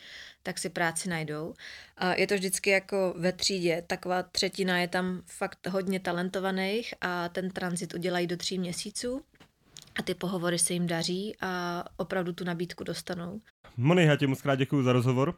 tak 0.43 0.59
si 0.59 0.71
práci 0.71 1.09
najdou. 1.09 1.55
A 1.97 2.15
je 2.15 2.27
to 2.27 2.35
vždycky 2.35 2.71
jako 2.71 3.15
ve 3.17 3.33
třídě. 3.33 3.85
Taková 3.87 4.23
třetina 4.23 4.79
je 4.79 4.89
tam 4.89 5.23
fakt 5.27 5.67
hodně 5.67 6.01
talentovaných 6.01 6.95
a 7.01 7.29
ten 7.29 7.51
tranzit 7.51 7.95
udělají 7.95 8.27
do 8.27 8.37
tří 8.37 8.59
měsíců 8.59 9.23
a 9.99 10.03
ty 10.03 10.15
pohovory 10.15 10.59
se 10.59 10.73
jim 10.73 10.87
daří 10.87 11.37
a 11.41 11.85
opravdu 11.97 12.33
tu 12.33 12.45
nabídku 12.45 12.85
dostanou. 12.85 13.41
Moni, 13.77 14.05
já 14.05 14.17
ti 14.17 14.27
moc 14.27 14.43
krát 14.43 14.55
děkuji 14.55 14.83
za 14.83 14.93
rozhovor. 14.93 15.35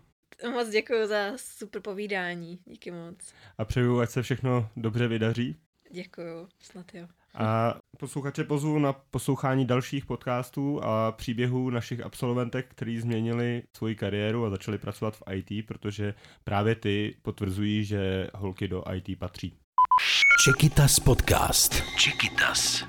Moc 0.53 0.69
děkuji 0.69 1.07
za 1.07 1.33
super 1.37 1.83
povídání. 1.83 2.59
Díky 2.65 2.91
moc. 2.91 3.17
A 3.59 3.65
přeju, 3.65 4.01
ať 4.01 4.11
se 4.11 4.23
všechno 4.23 4.71
dobře 4.77 5.09
vydaří. 5.09 5.57
Děkuju, 5.93 6.49
snad 6.61 6.95
jo. 6.95 7.07
A 7.35 7.75
posluchače 7.99 8.45
pozvu 8.45 8.79
na 8.79 8.93
poslouchání 8.93 9.67
dalších 9.67 10.07
podcastů 10.07 10.85
a 10.85 11.13
příběhů 11.13 11.71
našich 11.71 12.01
absolventek, 12.01 12.67
kteří 12.69 13.01
změnili 13.01 13.63
svoji 13.77 13.95
kariéru 13.97 14.45
a 14.45 14.51
začali 14.51 14.79
pracovat 14.79 15.17
v 15.17 15.23
IT, 15.33 15.67
protože 15.67 16.15
právě 16.45 16.75
ty 16.75 17.17
potvrzují, 17.23 17.85
že 17.85 18.27
holky 18.35 18.69
do 18.69 18.85
IT 18.95 19.19
patří. 19.19 19.55
Čekytas 20.45 21.01
podcast. 21.01 21.83
Čekytas. 21.97 22.85